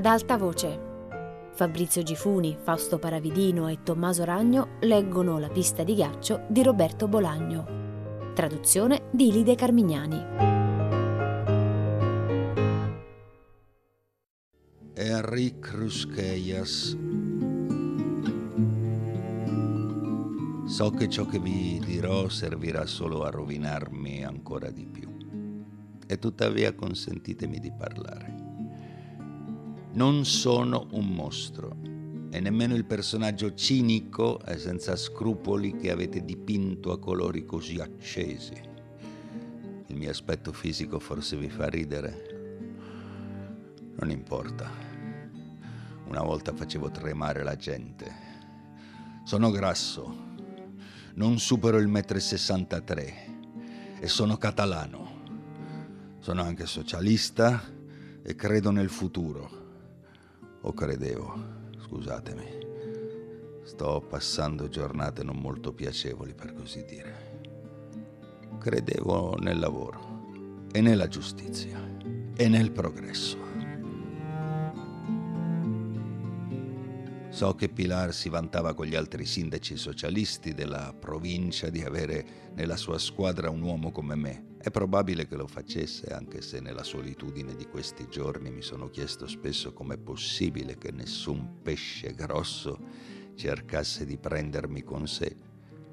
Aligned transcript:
ad 0.00 0.06
alta 0.06 0.38
voce. 0.38 0.88
Fabrizio 1.52 2.02
Gifuni, 2.02 2.56
Fausto 2.58 2.98
Paravidino 2.98 3.68
e 3.68 3.82
Tommaso 3.82 4.24
Ragno 4.24 4.78
leggono 4.80 5.38
La 5.38 5.50
pista 5.50 5.84
di 5.84 5.94
ghiaccio 5.94 6.46
di 6.48 6.62
Roberto 6.62 7.06
Bolagno. 7.06 8.32
Traduzione 8.34 9.10
di 9.12 9.30
Lide 9.30 9.54
Carmignani. 9.56 10.24
Enric 14.94 15.70
Ruskeias. 15.74 16.96
So 20.64 20.90
che 20.92 21.08
ciò 21.10 21.26
che 21.26 21.38
vi 21.38 21.78
dirò 21.84 22.26
servirà 22.30 22.86
solo 22.86 23.22
a 23.24 23.28
rovinarmi 23.28 24.24
ancora 24.24 24.70
di 24.70 24.86
più. 24.86 25.14
E 26.06 26.18
tuttavia 26.18 26.74
consentitemi 26.74 27.58
di 27.58 27.70
parlare. 27.76 28.39
Non 29.92 30.24
sono 30.24 30.86
un 30.92 31.08
mostro 31.08 31.76
e 32.30 32.38
nemmeno 32.38 32.76
il 32.76 32.84
personaggio 32.84 33.54
cinico 33.54 34.40
e 34.44 34.56
senza 34.56 34.94
scrupoli 34.94 35.76
che 35.76 35.90
avete 35.90 36.24
dipinto 36.24 36.92
a 36.92 36.98
colori 37.00 37.44
così 37.44 37.80
accesi. 37.80 38.54
Il 39.88 39.96
mio 39.96 40.10
aspetto 40.10 40.52
fisico 40.52 41.00
forse 41.00 41.36
vi 41.36 41.48
fa 41.48 41.68
ridere. 41.68 42.68
Non 43.98 44.10
importa. 44.10 44.70
Una 46.06 46.22
volta 46.22 46.54
facevo 46.54 46.92
tremare 46.92 47.42
la 47.42 47.56
gente. 47.56 48.12
Sono 49.24 49.50
grasso. 49.50 50.28
Non 51.14 51.40
supero 51.40 51.78
il 51.78 51.88
1,63 51.88 52.94
m 52.94 53.98
e 53.98 54.06
sono 54.06 54.36
catalano. 54.36 55.18
Sono 56.20 56.42
anche 56.42 56.66
socialista 56.66 57.60
e 58.22 58.34
credo 58.36 58.70
nel 58.70 58.88
futuro 58.88 59.59
o 60.62 60.72
credevo, 60.72 61.34
scusatemi. 61.84 62.68
Sto 63.62 64.00
passando 64.00 64.68
giornate 64.68 65.22
non 65.22 65.36
molto 65.36 65.72
piacevoli, 65.72 66.34
per 66.34 66.52
così 66.52 66.84
dire. 66.84 67.38
Credevo 68.58 69.36
nel 69.38 69.58
lavoro 69.58 70.66
e 70.72 70.80
nella 70.80 71.08
giustizia 71.08 71.78
e 72.34 72.48
nel 72.48 72.72
progresso. 72.72 73.38
So 77.30 77.54
che 77.54 77.68
Pilar 77.68 78.12
si 78.12 78.28
vantava 78.28 78.74
con 78.74 78.86
gli 78.86 78.96
altri 78.96 79.24
sindaci 79.24 79.76
socialisti 79.76 80.52
della 80.52 80.92
provincia 80.98 81.70
di 81.70 81.82
avere 81.82 82.50
nella 82.54 82.76
sua 82.76 82.98
squadra 82.98 83.50
un 83.50 83.62
uomo 83.62 83.92
come 83.92 84.14
me. 84.16 84.49
È 84.62 84.70
probabile 84.70 85.26
che 85.26 85.36
lo 85.36 85.46
facesse, 85.46 86.08
anche 86.12 86.42
se 86.42 86.60
nella 86.60 86.82
solitudine 86.82 87.56
di 87.56 87.66
questi 87.66 88.06
giorni 88.08 88.50
mi 88.50 88.60
sono 88.60 88.90
chiesto 88.90 89.26
spesso 89.26 89.72
com'è 89.72 89.96
possibile 89.96 90.76
che 90.76 90.92
nessun 90.92 91.62
pesce 91.62 92.14
grosso 92.14 92.78
cercasse 93.34 94.04
di 94.04 94.18
prendermi 94.18 94.82
con 94.82 95.08
sé, 95.08 95.34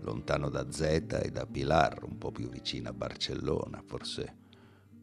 lontano 0.01 0.49
da 0.49 0.69
Zeta 0.69 1.19
e 1.21 1.31
da 1.31 1.45
Pilar, 1.45 2.03
un 2.03 2.17
po' 2.17 2.31
più 2.31 2.49
vicino 2.49 2.89
a 2.89 2.93
Barcellona. 2.93 3.81
Forse 3.85 4.35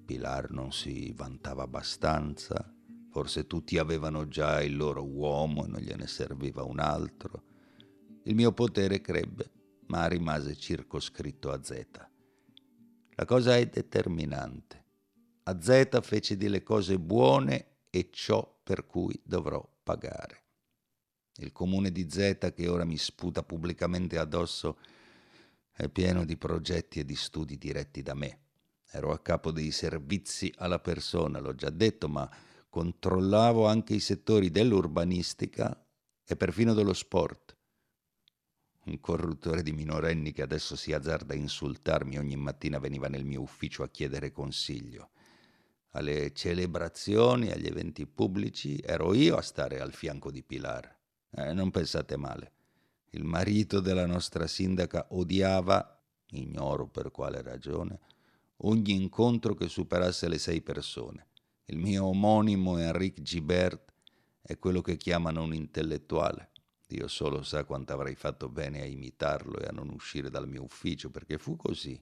Pilar 0.05 0.51
non 0.51 0.71
si 0.71 1.13
vantava 1.17 1.63
abbastanza, 1.63 2.75
Forse 3.15 3.47
tutti 3.47 3.79
avevano 3.79 4.27
già 4.27 4.61
il 4.61 4.75
loro 4.75 5.05
uomo 5.07 5.65
e 5.65 5.69
non 5.69 5.81
gliene 5.81 6.09
serviva 6.09 6.65
un 6.65 6.81
altro. 6.81 7.45
Il 8.25 8.35
mio 8.35 8.51
potere 8.51 9.01
crebbe, 9.01 9.53
ma 9.87 10.09
rimase 10.09 10.57
circoscritto 10.57 11.53
a 11.53 11.63
Z. 11.63 11.87
La 13.17 13.25
cosa 13.27 13.57
è 13.57 13.67
determinante. 13.67 14.83
A 15.45 15.61
Z 15.61 16.01
fece 16.03 16.37
delle 16.37 16.65
cose 16.65 16.99
buone 16.99 17.67
e 17.91 18.09
ciò 18.11 18.61
per 18.63 18.87
cui 18.87 19.19
dovrò 19.23 19.65
pagare. 19.85 20.43
Il 21.37 21.53
comune 21.53 21.93
di 21.93 22.09
Z 22.11 22.53
che 22.55 22.69
ora 22.69 22.85
mi 22.85 22.97
sputa 22.97 23.45
pubblicamente 23.45 24.19
addosso 24.19 24.79
è 25.71 25.89
pieno 25.89 26.25
di 26.25 26.37
progetti 26.37 27.01
e 27.01 27.05
di 27.05 27.15
studi 27.15 27.57
diretti 27.57 28.03
da 28.03 28.15
me. 28.15 28.39
Ero 28.91 29.13
a 29.13 29.21
capo 29.21 29.53
dei 29.53 29.71
servizi 29.71 30.53
alla 30.57 30.81
persona, 30.81 31.39
l'ho 31.39 31.55
già 31.55 31.71
detto, 31.71 32.09
ma 32.09 32.29
controllavo 32.69 33.67
anche 33.67 33.95
i 33.95 34.01
settori 34.01 34.51
dell'urbanistica 34.51 35.85
e 36.25 36.37
perfino 36.37 36.75
dello 36.75 36.93
sport. 36.93 37.54
Un 38.85 39.01
corruttore 39.01 39.63
di 39.63 39.73
minorenni 39.73 40.33
che 40.33 40.43
adesso 40.43 40.77
si 40.77 40.93
azzarda 40.93 41.33
a 41.33 41.37
insultarmi 41.37 42.19
ogni 42.19 42.37
mattina 42.37 42.79
veniva 42.79 43.09
nel 43.09 43.25
mio 43.25 43.41
ufficio 43.41 43.83
a 43.83 43.89
chiedere 43.89 44.31
consiglio. 44.31 45.11
Alle 45.93 46.33
celebrazioni, 46.35 47.51
agli 47.51 47.67
eventi 47.67 48.07
pubblici, 48.07 48.79
ero 48.81 49.15
io 49.15 49.37
a 49.37 49.43
stare 49.43 49.81
al 49.81 49.93
fianco 49.93 50.31
di 50.31 50.43
Pilar. 50.43 50.99
Eh, 51.31 51.53
non 51.55 51.71
pensate 51.71 52.17
male. 52.17 52.53
Il 53.11 53.25
marito 53.25 53.81
della 53.81 54.07
nostra 54.07 54.47
sindaca 54.47 55.07
odiava, 55.11 56.03
ignoro 56.31 56.87
per 56.87 57.11
quale 57.11 57.41
ragione, 57.41 58.01
ogni 58.59 58.93
incontro 58.93 59.55
che 59.55 59.69
superasse 59.69 60.29
le 60.29 60.39
sei 60.39 60.61
persone. 60.61 61.29
Il 61.67 61.79
mio 61.79 62.05
omonimo 62.05 62.77
Enrique 62.77 63.23
Gibert 63.23 63.93
è 64.43 64.59
quello 64.59 64.83
che 64.83 64.99
chiamano 64.99 65.43
un 65.43 65.55
intellettuale. 65.55 66.51
Dio 66.95 67.09
solo 67.09 67.43
sa 67.43 67.65
quanto 67.65 67.93
avrei 67.93 68.15
fatto 68.15 68.49
bene 68.49 68.81
a 68.81 68.85
imitarlo 68.85 69.59
e 69.59 69.67
a 69.67 69.73
non 69.73 69.89
uscire 69.89 70.31
dal 70.31 70.47
mio 70.47 70.63
ufficio, 70.63 71.11
perché 71.11 71.39
fu 71.39 71.57
così. 71.57 72.01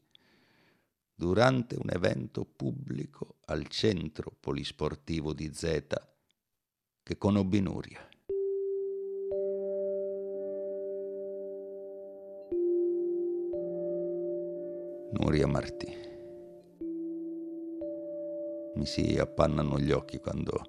Durante 1.14 1.76
un 1.76 1.88
evento 1.88 2.44
pubblico 2.44 3.36
al 3.47 3.69
centro 3.69 4.36
polisportivo 4.38 5.32
di 5.32 5.50
Zeta 5.54 6.06
che 7.03 7.16
conobbi 7.16 7.60
Nuria. 7.60 8.06
Nuria 15.12 15.47
Martì 15.47 16.00
mi 18.74 18.84
si 18.84 19.16
appannano 19.19 19.78
gli 19.78 19.91
occhi 19.91 20.19
quando 20.19 20.60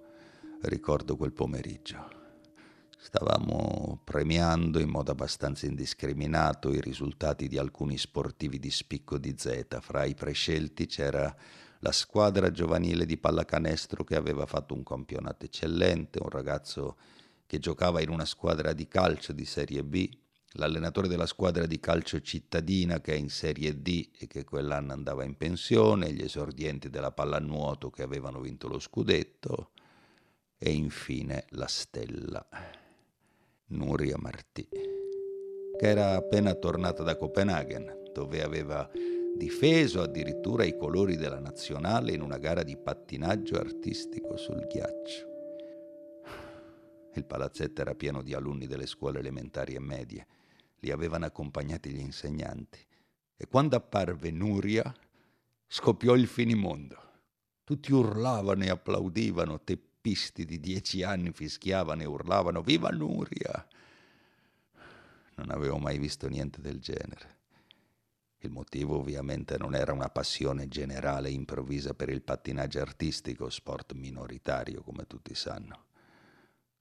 ricordo 0.62 1.18
quel 1.18 1.34
pomeriggio. 1.34 2.23
Stavamo 3.04 4.00
premiando 4.02 4.80
in 4.80 4.88
modo 4.88 5.12
abbastanza 5.12 5.66
indiscriminato 5.66 6.72
i 6.72 6.80
risultati 6.80 7.50
di 7.50 7.58
alcuni 7.58 7.98
sportivi 7.98 8.60
di 8.60 8.72
spicco 8.72 9.18
di 9.18 9.36
Z. 9.38 9.80
Fra 9.82 10.06
i 10.06 10.16
prescelti 10.16 10.86
c'era 10.86 11.36
la 11.80 11.92
squadra 11.92 12.50
giovanile 12.50 13.06
di 13.06 13.18
pallacanestro 13.18 14.06
che 14.06 14.16
aveva 14.16 14.46
fatto 14.46 14.74
un 14.74 14.84
campionato 14.84 15.44
eccellente, 15.44 16.20
un 16.22 16.30
ragazzo 16.30 16.96
che 17.46 17.60
giocava 17.60 18.02
in 18.02 18.08
una 18.08 18.24
squadra 18.24 18.72
di 18.72 18.88
calcio 18.88 19.34
di 19.34 19.44
Serie 19.44 19.84
B, 19.84 20.10
l'allenatore 20.54 21.10
della 21.10 21.26
squadra 21.26 21.66
di 21.66 21.82
calcio 21.82 22.22
cittadina 22.22 23.02
che 23.02 23.12
è 23.12 23.18
in 23.18 23.30
Serie 23.30 23.82
D 23.82 24.12
e 24.18 24.28
che 24.28 24.46
quell'anno 24.46 24.94
andava 24.94 25.26
in 25.26 25.36
pensione, 25.36 26.14
gli 26.14 26.24
esordienti 26.24 26.90
della 26.90 27.12
pallanuoto 27.12 27.90
che 27.90 28.02
avevano 28.02 28.40
vinto 28.40 28.70
lo 28.70 28.80
scudetto 28.80 29.72
e 30.58 30.72
infine 30.72 31.46
la 31.50 31.68
stella, 31.68 32.48
Nuria 33.68 34.18
Martì, 34.18 34.68
che 34.70 35.88
era 35.88 36.16
appena 36.16 36.54
tornata 36.54 37.04
da 37.04 37.16
Copenaghen, 37.16 38.10
dove 38.14 38.44
aveva 38.44 38.90
difeso 39.36 40.02
addirittura 40.02 40.64
i 40.64 40.78
colori 40.78 41.16
della 41.16 41.40
nazionale 41.40 42.12
in 42.12 42.22
una 42.22 42.38
gara 42.38 42.64
di 42.64 42.78
pattinaggio 42.78 43.56
artistico 43.56 44.38
sul 44.38 44.68
ghiaccio. 44.68 45.32
Il 47.16 47.26
palazzetto 47.26 47.82
era 47.82 47.96
pieno 47.96 48.22
di 48.22 48.34
alunni 48.34 48.68
delle 48.68 48.86
scuole 48.86 49.20
elementari 49.20 49.76
e 49.76 49.80
medie 49.80 50.28
li 50.84 50.92
avevano 50.92 51.26
accompagnati 51.26 51.90
gli 51.90 52.00
insegnanti. 52.00 52.80
E 53.36 53.48
quando 53.48 53.76
apparve 53.76 54.32
Nuria, 54.32 54.94
scoppiò 55.66 56.16
il 56.16 56.28
finimondo. 56.28 56.98
Tutti 57.64 57.94
urlavano 57.94 58.64
e 58.64 58.70
applaudivano, 58.70 59.64
teppisti 60.04 60.44
di 60.44 60.60
dieci 60.60 61.02
anni 61.02 61.32
fischiavano 61.32 62.02
e 62.02 62.06
urlavano 62.06 62.62
Viva 62.62 62.90
Nuria! 62.90 63.66
Non 65.36 65.50
avevo 65.50 65.78
mai 65.78 65.98
visto 65.98 66.28
niente 66.28 66.60
del 66.60 66.80
genere. 66.80 67.38
Il 68.40 68.52
motivo 68.52 68.98
ovviamente 68.98 69.58
non 69.58 69.74
era 69.74 69.94
una 69.94 70.10
passione 70.10 70.68
generale 70.68 71.30
improvvisa 71.30 71.94
per 71.94 72.10
il 72.10 72.22
pattinaggio 72.22 72.82
artistico, 72.82 73.50
sport 73.50 73.94
minoritario 73.94 74.84
come 74.84 75.08
tutti 75.08 75.34
sanno. 75.34 75.86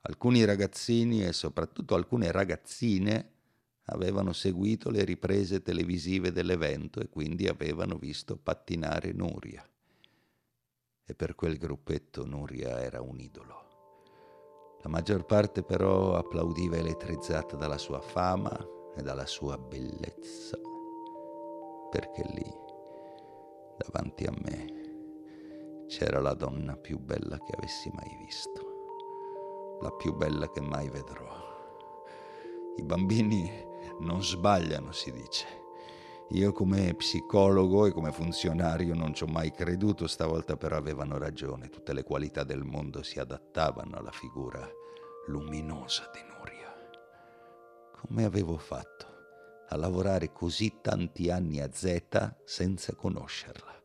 Alcuni 0.01 0.45
ragazzini 0.45 1.25
e 1.25 1.33
soprattutto 1.33 1.95
alcune 1.95 2.33
ragazzine 2.33 3.31
avevano 3.85 4.33
seguito 4.33 4.91
le 4.91 5.05
riprese 5.05 5.63
televisive 5.63 6.33
dell'evento 6.33 6.99
e 6.99 7.09
quindi 7.09 7.47
avevano 7.47 7.97
visto 7.99 8.37
pattinare 8.37 9.13
Nuria. 9.13 9.65
E 11.13 11.15
per 11.15 11.35
quel 11.35 11.59
gruppetto 11.59 12.25
Nuria 12.25 12.81
era 12.81 13.03
un 13.03 13.21
idolo. 13.21 13.67
La 14.81 14.89
maggior 14.89 15.27
parte 15.27 15.63
però 15.63 16.15
applaudiva 16.17 16.77
elettrizzata 16.77 17.55
dalla 17.55 17.77
sua 17.77 18.01
fama 18.01 18.59
e 18.97 19.03
dalla 19.03 19.27
sua 19.27 19.59
bellezza, 19.59 20.57
perché 21.91 22.23
lì, 22.33 22.51
davanti 23.77 24.25
a 24.25 24.33
me, 24.43 25.85
c'era 25.87 26.19
la 26.19 26.33
donna 26.33 26.79
più 26.79 26.99
bella 26.99 27.37
che 27.37 27.53
avessi 27.59 27.91
mai 27.93 28.17
visto. 28.25 29.79
la 29.83 29.91
più 29.91 30.15
bella 30.15 30.51
che 30.51 30.63
mai 30.63 30.89
vedrò. 30.89 31.29
I 32.77 32.83
bambini 32.85 33.51
non 33.99 34.23
sbagliano, 34.23 34.93
si 34.93 35.13
dice. 35.13 35.62
Io 36.35 36.51
come 36.53 36.95
psicologo 36.95 37.85
e 37.85 37.93
come 37.93 38.11
funzionario 38.11 38.95
non 38.95 39.13
ci 39.13 39.23
ho 39.23 39.27
mai 39.27 39.51
creduto, 39.51 40.07
stavolta 40.07 40.57
però 40.57 40.79
avevano 40.79 41.19
ragione, 41.19 41.69
tutte 41.69 41.93
le 41.93 42.05
qualità 42.05 42.43
del 42.43 42.65
mondo 42.65 43.03
si 43.03 43.19
adattavano 43.19 43.99
alla 43.99 44.11
figura 44.11 44.67
luminosa 45.27 46.11
di 46.11 46.21
Nuria. 46.27 46.75
Come 48.01 48.25
avevo 48.25 48.57
fatto 48.57 49.07
a 49.69 49.77
lavorare 49.77 50.33
così 50.33 50.79
tanti 50.81 51.31
anni 51.31 51.61
a 51.61 51.71
Z 51.71 52.37
senza 52.47 52.95
conoscerla? 52.95 53.83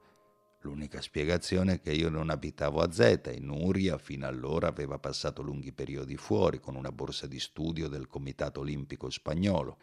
L'unica 0.61 1.01
spiegazione 1.01 1.73
è 1.73 1.81
che 1.81 1.91
io 1.91 2.07
non 2.07 2.29
abitavo 2.29 2.79
a 2.79 2.89
Z 2.89 2.99
e 3.25 3.39
Nuria 3.41 3.97
fino 3.97 4.25
allora 4.25 4.67
aveva 4.67 4.97
passato 4.99 5.41
lunghi 5.41 5.73
periodi 5.73 6.15
fuori 6.15 6.61
con 6.61 6.75
una 6.75 6.93
borsa 6.93 7.27
di 7.27 7.41
studio 7.41 7.89
del 7.89 8.07
Comitato 8.07 8.61
Olimpico 8.61 9.09
Spagnolo. 9.09 9.77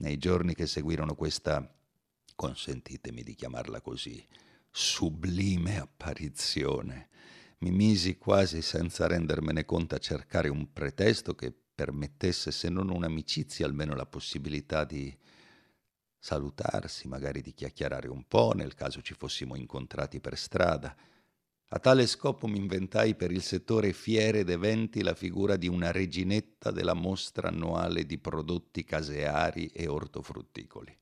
Nei 0.00 0.16
giorni 0.16 0.54
che 0.54 0.66
seguirono 0.66 1.14
questa, 1.14 1.70
consentitemi 2.34 3.22
di 3.22 3.34
chiamarla 3.34 3.82
così, 3.82 4.26
sublime 4.70 5.78
apparizione, 5.78 7.10
mi 7.58 7.70
misi 7.70 8.16
quasi 8.16 8.62
senza 8.62 9.06
rendermene 9.06 9.66
conto 9.66 9.94
a 9.94 9.98
cercare 9.98 10.48
un 10.48 10.72
pretesto 10.72 11.34
che 11.34 11.54
permettesse, 11.74 12.50
se 12.50 12.70
non 12.70 12.88
un'amicizia, 12.88 13.66
almeno 13.66 13.94
la 13.94 14.06
possibilità 14.06 14.84
di 14.84 15.14
salutarsi, 16.18 17.06
magari 17.06 17.42
di 17.42 17.52
chiacchierare 17.52 18.08
un 18.08 18.24
po', 18.26 18.52
nel 18.54 18.72
caso 18.72 19.02
ci 19.02 19.12
fossimo 19.12 19.54
incontrati 19.54 20.18
per 20.18 20.38
strada. 20.38 20.96
A 21.72 21.78
tale 21.78 22.08
scopo 22.08 22.48
mi 22.48 22.58
inventai 22.58 23.14
per 23.14 23.30
il 23.30 23.42
settore 23.42 23.92
fiere 23.92 24.40
ed 24.40 24.50
eventi 24.50 25.04
la 25.04 25.14
figura 25.14 25.54
di 25.54 25.68
una 25.68 25.92
reginetta 25.92 26.72
della 26.72 26.94
mostra 26.94 27.46
annuale 27.46 28.04
di 28.06 28.18
prodotti 28.18 28.82
caseari 28.82 29.68
e 29.68 29.86
ortofrutticoli. 29.86 30.98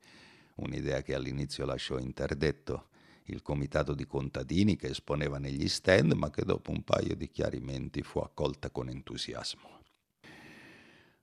Un'idea 0.57 1.01
che 1.01 1.15
all'inizio 1.15 1.65
lasciò 1.65 1.99
interdetto 1.99 2.89
il 3.25 3.41
comitato 3.41 3.95
di 3.95 4.07
contadini 4.07 4.77
che 4.77 4.89
esponeva 4.89 5.39
negli 5.39 5.69
stand, 5.69 6.13
ma 6.13 6.29
che 6.29 6.45
dopo 6.45 6.71
un 6.71 6.85
paio 6.85 7.17
di 7.17 7.31
chiarimenti 7.31 8.03
fu 8.03 8.19
accolta 8.19 8.69
con 8.69 8.91
entusiasmo. 8.91 9.81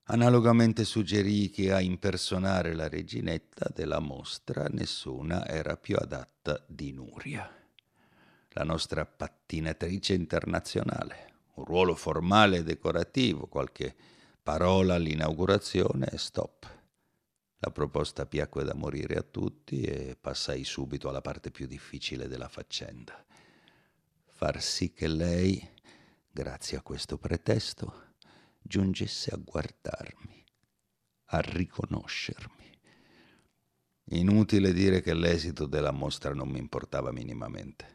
Analogamente 0.06 0.84
suggerì 0.84 1.52
che 1.52 1.72
a 1.72 1.82
impersonare 1.82 2.74
la 2.74 2.90
reginetta 2.90 3.70
della 3.72 4.00
mostra 4.00 4.66
nessuna 4.72 5.48
era 5.48 5.78
più 5.78 5.98
adatta 5.98 6.66
di 6.68 6.92
Nuria 6.92 7.60
la 8.58 8.64
nostra 8.64 9.06
pattinatrice 9.06 10.14
internazionale. 10.14 11.34
Un 11.56 11.66
ruolo 11.66 11.94
formale 11.94 12.58
e 12.58 12.64
decorativo, 12.64 13.48
qualche 13.48 13.94
parola 14.42 14.96
all'inaugurazione 14.96 16.08
e 16.10 16.18
stop. 16.18 16.84
La 17.58 17.72
proposta 17.72 18.26
piacque 18.26 18.64
da 18.64 18.74
morire 18.74 19.16
a 19.16 19.24
tutti 19.24 19.82
e 19.82 20.16
passai 20.20 20.64
subito 20.64 21.10
alla 21.10 21.20
parte 21.20 21.52
più 21.52 21.68
difficile 21.68 22.30
della 22.30 22.48
faccenda. 22.48 23.26
Far 24.26 24.62
sì 24.62 24.94
che 24.94 25.08
lei, 25.08 25.70
grazie 26.32 26.78
a 26.78 26.82
questo 26.82 27.18
pretesto, 27.18 28.14
giungesse 28.62 29.32
a 29.32 29.38
guardarmi, 29.38 30.46
a 31.26 31.40
riconoscermi. 31.42 32.80
Inutile 34.12 34.72
dire 34.72 35.02
che 35.02 35.14
l'esito 35.14 35.66
della 35.66 35.92
mostra 35.92 36.34
non 36.34 36.48
mi 36.48 36.60
importava 36.60 37.12
minimamente. 37.12 37.95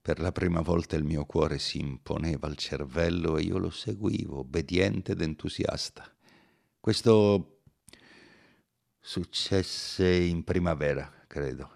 Per 0.00 0.20
la 0.20 0.32
prima 0.32 0.60
volta 0.60 0.96
il 0.96 1.04
mio 1.04 1.24
cuore 1.26 1.58
si 1.58 1.78
imponeva 1.78 2.46
al 2.46 2.56
cervello 2.56 3.36
e 3.36 3.42
io 3.42 3.58
lo 3.58 3.70
seguivo, 3.70 4.38
obbediente 4.38 5.12
ed 5.12 5.20
entusiasta. 5.20 6.10
Questo 6.80 7.60
successe 8.98 10.10
in 10.10 10.44
primavera, 10.44 11.24
credo, 11.26 11.70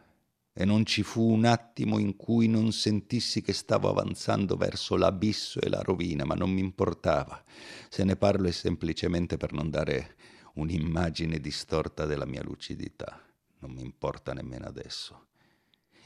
e 0.54 0.64
non 0.64 0.84
ci 0.84 1.02
fu 1.02 1.30
un 1.30 1.44
attimo 1.44 1.98
in 1.98 2.16
cui 2.16 2.46
non 2.46 2.72
sentissi 2.72 3.40
che 3.40 3.52
stavo 3.52 3.88
avanzando 3.88 4.56
verso 4.56 4.96
l'abisso 4.96 5.60
e 5.60 5.68
la 5.68 5.80
rovina, 5.80 6.25
ma 6.25 6.34
non 6.34 6.50
mi 6.50 6.60
importava. 6.60 7.42
Se 7.88 8.04
ne 8.04 8.16
parlo 8.16 8.48
è 8.48 8.52
semplicemente 8.52 9.36
per 9.36 9.52
non 9.52 9.70
dare 9.70 10.16
un'immagine 10.54 11.38
distorta 11.38 12.04
della 12.04 12.26
mia 12.26 12.42
lucidità. 12.42 13.22
Non 13.60 13.70
mi 13.72 13.82
importa 13.82 14.34
nemmeno 14.34 14.66
adesso. 14.66 15.28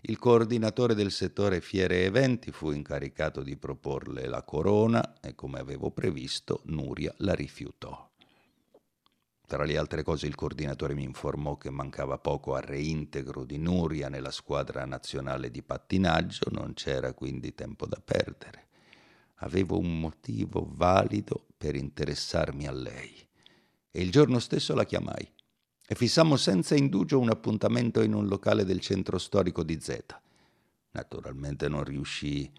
Il 0.08 0.20
coordinatore 0.20 0.94
del 0.94 1.10
settore 1.10 1.60
fiere 1.60 2.02
e 2.02 2.04
eventi 2.04 2.52
fu 2.52 2.70
incaricato 2.70 3.42
di 3.42 3.56
proporle 3.56 4.28
la 4.28 4.44
corona 4.44 5.18
e 5.20 5.34
come 5.34 5.58
avevo 5.58 5.90
previsto 5.90 6.60
Nuria 6.66 7.12
la 7.18 7.34
rifiutò. 7.34 8.08
Tra 9.44 9.64
le 9.64 9.76
altre 9.76 10.04
cose 10.04 10.28
il 10.28 10.36
coordinatore 10.36 10.94
mi 10.94 11.02
informò 11.02 11.56
che 11.56 11.70
mancava 11.70 12.18
poco 12.18 12.54
al 12.54 12.62
reintegro 12.62 13.42
di 13.42 13.58
Nuria 13.58 14.08
nella 14.08 14.30
squadra 14.30 14.84
nazionale 14.84 15.50
di 15.50 15.64
pattinaggio, 15.64 16.50
non 16.52 16.74
c'era 16.74 17.12
quindi 17.12 17.52
tempo 17.56 17.84
da 17.86 18.00
perdere. 18.00 18.68
Avevo 19.38 19.76
un 19.76 19.98
motivo 19.98 20.68
valido 20.70 21.48
per 21.56 21.74
interessarmi 21.74 22.68
a 22.68 22.72
lei 22.72 23.28
e 23.90 24.02
il 24.02 24.12
giorno 24.12 24.38
stesso 24.38 24.72
la 24.72 24.84
chiamai 24.84 25.34
e 25.88 25.94
fissammo 25.94 26.36
senza 26.36 26.74
indugio 26.74 27.20
un 27.20 27.30
appuntamento 27.30 28.02
in 28.02 28.12
un 28.12 28.26
locale 28.26 28.64
del 28.64 28.80
centro 28.80 29.18
storico 29.18 29.62
di 29.62 29.78
Z. 29.80 29.98
Naturalmente 30.90 31.68
non 31.68 31.84
riuscii 31.84 32.50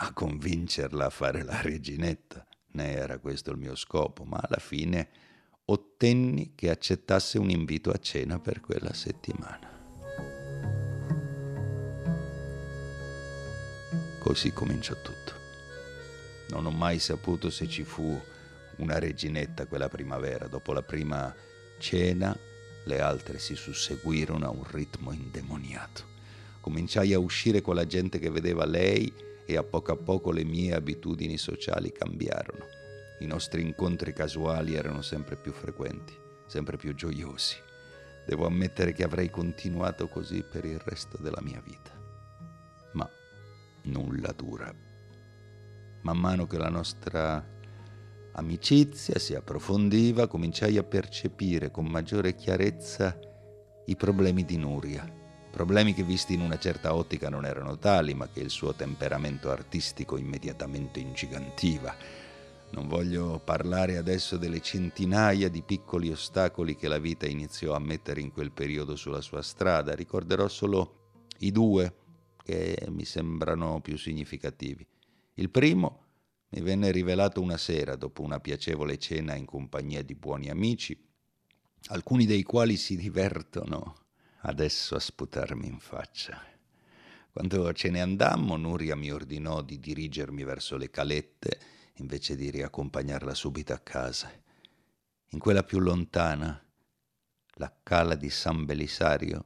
a 0.00 0.12
convincerla 0.12 1.06
a 1.06 1.10
fare 1.10 1.42
la 1.42 1.60
reginetta, 1.62 2.46
né 2.72 2.92
era 2.92 3.18
questo 3.18 3.50
il 3.52 3.56
mio 3.56 3.74
scopo, 3.74 4.24
ma 4.24 4.36
alla 4.36 4.58
fine 4.58 5.08
ottenni 5.64 6.52
che 6.54 6.68
accettasse 6.70 7.38
un 7.38 7.50
invito 7.50 7.90
a 7.90 7.98
cena 7.98 8.38
per 8.38 8.60
quella 8.60 8.92
settimana. 8.92 9.76
Così 14.18 14.52
cominciò 14.52 14.94
tutto. 15.00 15.32
Non 16.50 16.66
ho 16.66 16.70
mai 16.70 16.98
saputo 16.98 17.48
se 17.48 17.66
ci 17.66 17.82
fu 17.82 18.20
una 18.76 18.98
reginetta 18.98 19.66
quella 19.66 19.88
primavera. 19.88 20.46
Dopo 20.46 20.72
la 20.72 20.82
prima 20.82 21.34
cena 21.78 22.36
le 22.88 23.00
altre 23.00 23.38
si 23.38 23.54
susseguirono 23.54 24.46
a 24.46 24.50
un 24.50 24.64
ritmo 24.64 25.12
indemoniato. 25.12 26.16
Cominciai 26.60 27.12
a 27.12 27.18
uscire 27.18 27.60
con 27.60 27.74
la 27.74 27.86
gente 27.86 28.18
che 28.18 28.30
vedeva 28.30 28.64
lei 28.64 29.12
e 29.44 29.56
a 29.56 29.62
poco 29.62 29.92
a 29.92 29.96
poco 29.96 30.32
le 30.32 30.42
mie 30.42 30.74
abitudini 30.74 31.36
sociali 31.36 31.92
cambiarono. 31.92 32.64
I 33.20 33.26
nostri 33.26 33.60
incontri 33.62 34.12
casuali 34.14 34.74
erano 34.74 35.02
sempre 35.02 35.36
più 35.36 35.52
frequenti, 35.52 36.14
sempre 36.46 36.78
più 36.78 36.94
gioiosi. 36.94 37.56
Devo 38.26 38.46
ammettere 38.46 38.92
che 38.92 39.04
avrei 39.04 39.30
continuato 39.30 40.08
così 40.08 40.42
per 40.42 40.64
il 40.64 40.78
resto 40.78 41.18
della 41.18 41.42
mia 41.42 41.60
vita. 41.62 41.90
Ma 42.92 43.08
nulla 43.82 44.32
dura. 44.32 44.74
Man 46.00 46.18
mano 46.18 46.46
che 46.46 46.56
la 46.56 46.70
nostra 46.70 47.44
amicizia 48.38 49.18
si 49.18 49.34
approfondiva, 49.34 50.28
cominciai 50.28 50.78
a 50.78 50.84
percepire 50.84 51.72
con 51.72 51.86
maggiore 51.86 52.36
chiarezza 52.36 53.18
i 53.86 53.96
problemi 53.96 54.44
di 54.44 54.56
Nuria, 54.56 55.12
problemi 55.50 55.92
che 55.92 56.04
visti 56.04 56.34
in 56.34 56.42
una 56.42 56.58
certa 56.58 56.94
ottica 56.94 57.28
non 57.28 57.44
erano 57.44 57.78
tali, 57.78 58.14
ma 58.14 58.28
che 58.28 58.40
il 58.40 58.50
suo 58.50 58.74
temperamento 58.74 59.50
artistico 59.50 60.16
immediatamente 60.16 61.00
ingigantiva. 61.00 61.94
Non 62.70 62.86
voglio 62.86 63.40
parlare 63.40 63.96
adesso 63.96 64.36
delle 64.36 64.60
centinaia 64.60 65.48
di 65.48 65.62
piccoli 65.62 66.10
ostacoli 66.10 66.76
che 66.76 66.86
la 66.86 66.98
vita 66.98 67.26
iniziò 67.26 67.74
a 67.74 67.80
mettere 67.80 68.20
in 68.20 68.30
quel 68.30 68.52
periodo 68.52 68.94
sulla 68.94 69.20
sua 69.20 69.42
strada, 69.42 69.94
ricorderò 69.94 70.46
solo 70.46 71.24
i 71.38 71.50
due 71.50 71.94
che 72.44 72.86
mi 72.90 73.04
sembrano 73.04 73.80
più 73.80 73.96
significativi. 73.96 74.86
Il 75.34 75.50
primo 75.50 76.07
mi 76.50 76.60
venne 76.62 76.90
rivelato 76.90 77.40
una 77.40 77.58
sera, 77.58 77.96
dopo 77.96 78.22
una 78.22 78.40
piacevole 78.40 78.98
cena 78.98 79.34
in 79.34 79.44
compagnia 79.44 80.02
di 80.02 80.14
buoni 80.14 80.48
amici, 80.48 80.98
alcuni 81.88 82.24
dei 82.24 82.42
quali 82.42 82.76
si 82.76 82.96
divertono 82.96 84.06
adesso 84.42 84.94
a 84.94 85.00
sputarmi 85.00 85.66
in 85.66 85.78
faccia. 85.78 86.42
Quando 87.30 87.72
ce 87.72 87.90
ne 87.90 88.00
andammo, 88.00 88.56
Nuria 88.56 88.96
mi 88.96 89.12
ordinò 89.12 89.62
di 89.62 89.78
dirigermi 89.78 90.42
verso 90.42 90.76
le 90.76 90.90
calette 90.90 91.60
invece 91.94 92.34
di 92.36 92.50
riaccompagnarla 92.50 93.34
subito 93.34 93.72
a 93.72 93.78
casa. 93.78 94.30
In 95.30 95.38
quella 95.38 95.62
più 95.62 95.78
lontana, 95.78 96.64
la 97.54 97.76
cala 97.82 98.14
di 98.14 98.30
San 98.30 98.64
Belisario, 98.64 99.44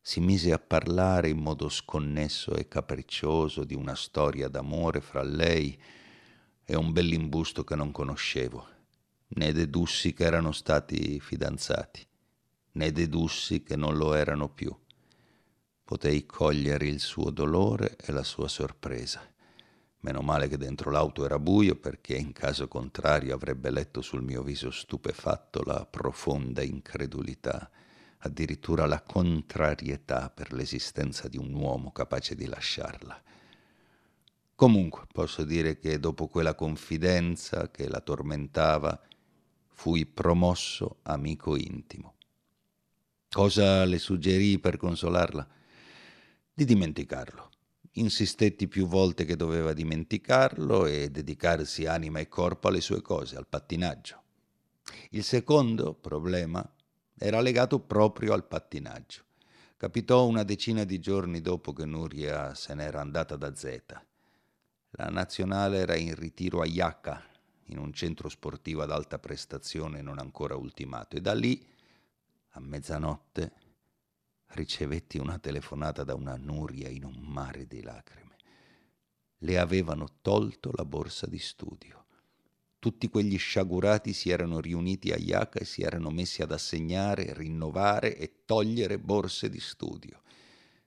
si 0.00 0.20
mise 0.20 0.52
a 0.52 0.58
parlare 0.58 1.30
in 1.30 1.38
modo 1.38 1.68
sconnesso 1.68 2.54
e 2.54 2.68
capriccioso 2.68 3.64
di 3.64 3.74
una 3.74 3.94
storia 3.94 4.48
d'amore 4.48 5.00
fra 5.00 5.22
lei 5.22 5.72
e 5.72 6.03
un 6.72 6.92
bell'imbusto 6.92 7.64
che 7.64 7.74
non 7.74 7.92
conoscevo. 7.92 8.66
Ne 9.36 9.52
dedussi 9.52 10.14
che 10.14 10.24
erano 10.24 10.52
stati 10.52 11.20
fidanzati, 11.20 12.06
ne 12.72 12.92
dedussi 12.92 13.62
che 13.62 13.76
non 13.76 13.96
lo 13.96 14.14
erano 14.14 14.48
più. 14.48 14.74
Potei 15.84 16.24
cogliere 16.24 16.86
il 16.86 17.00
suo 17.00 17.30
dolore 17.30 17.96
e 17.96 18.12
la 18.12 18.22
sua 18.22 18.48
sorpresa, 18.48 19.20
Meno 20.04 20.20
male 20.20 20.48
che 20.48 20.58
dentro 20.58 20.90
l'auto 20.90 21.24
era 21.24 21.38
buio 21.38 21.76
perché 21.76 22.14
in 22.14 22.32
caso 22.32 22.68
contrario 22.68 23.34
avrebbe 23.34 23.70
letto 23.70 24.02
sul 24.02 24.22
mio 24.22 24.42
viso 24.42 24.70
stupefatto 24.70 25.62
la 25.64 25.86
profonda 25.86 26.60
incredulità, 26.60 27.70
addirittura 28.18 28.84
la 28.84 29.00
contrarietà 29.00 30.28
per 30.28 30.52
l'esistenza 30.52 31.26
di 31.26 31.38
un 31.38 31.54
uomo 31.54 31.90
capace 31.90 32.34
di 32.34 32.44
lasciarla. 32.44 33.22
Comunque 34.54 35.06
posso 35.12 35.44
dire 35.44 35.78
che 35.78 35.98
dopo 35.98 36.28
quella 36.28 36.54
confidenza 36.54 37.70
che 37.70 37.88
la 37.88 38.00
tormentava, 38.00 39.00
fui 39.68 40.06
promosso 40.06 40.98
amico 41.02 41.56
intimo. 41.56 42.14
Cosa 43.28 43.84
le 43.84 43.98
suggerì 43.98 44.58
per 44.58 44.76
consolarla? 44.76 45.46
Di 46.54 46.64
dimenticarlo 46.64 47.50
Insistetti 47.96 48.66
più 48.66 48.88
volte 48.88 49.24
che 49.24 49.36
doveva 49.36 49.72
dimenticarlo 49.72 50.86
e 50.86 51.10
dedicarsi 51.10 51.86
anima 51.86 52.18
e 52.18 52.26
corpo 52.26 52.66
alle 52.66 52.80
sue 52.80 53.00
cose, 53.00 53.36
al 53.36 53.46
pattinaggio. 53.46 54.20
Il 55.10 55.22
secondo 55.22 55.94
problema 55.94 56.68
era 57.16 57.40
legato 57.40 57.78
proprio 57.78 58.32
al 58.32 58.48
pattinaggio. 58.48 59.22
Capitò 59.76 60.26
una 60.26 60.42
decina 60.42 60.82
di 60.82 60.98
giorni 60.98 61.40
dopo 61.40 61.72
che 61.72 61.84
Nuria 61.84 62.52
se 62.56 62.74
n'era 62.74 63.00
andata 63.00 63.36
da 63.36 63.54
Zeta. 63.54 64.04
La 64.96 65.08
nazionale 65.08 65.78
era 65.78 65.96
in 65.96 66.14
ritiro 66.14 66.60
a 66.60 66.66
Iacca, 66.66 67.20
in 67.64 67.78
un 67.78 67.92
centro 67.92 68.28
sportivo 68.28 68.82
ad 68.82 68.92
alta 68.92 69.18
prestazione 69.18 70.00
non 70.02 70.20
ancora 70.20 70.54
ultimato, 70.54 71.16
e 71.16 71.20
da 71.20 71.34
lì, 71.34 71.66
a 72.50 72.60
mezzanotte, 72.60 73.52
ricevetti 74.54 75.18
una 75.18 75.38
telefonata 75.38 76.04
da 76.04 76.14
una 76.14 76.36
Nuria 76.36 76.88
in 76.88 77.02
un 77.02 77.16
mare 77.18 77.66
di 77.66 77.82
lacrime. 77.82 78.36
Le 79.38 79.58
avevano 79.58 80.06
tolto 80.22 80.70
la 80.72 80.84
borsa 80.84 81.26
di 81.26 81.40
studio. 81.40 82.04
Tutti 82.78 83.08
quegli 83.08 83.36
sciagurati 83.36 84.12
si 84.12 84.30
erano 84.30 84.60
riuniti 84.60 85.10
a 85.10 85.16
Iaca 85.16 85.58
e 85.58 85.64
si 85.64 85.82
erano 85.82 86.10
messi 86.10 86.40
ad 86.40 86.52
assegnare, 86.52 87.34
rinnovare 87.34 88.16
e 88.16 88.44
togliere 88.44 89.00
borse 89.00 89.48
di 89.50 89.58
studio. 89.58 90.22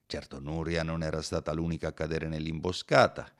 Certo, 0.06 0.40
Nuria 0.40 0.84
non 0.84 1.04
era 1.04 1.22
stata 1.22 1.52
l'unica 1.52 1.90
a 1.90 1.94
cadere 1.94 2.30
nell'imboscata. 2.30 3.34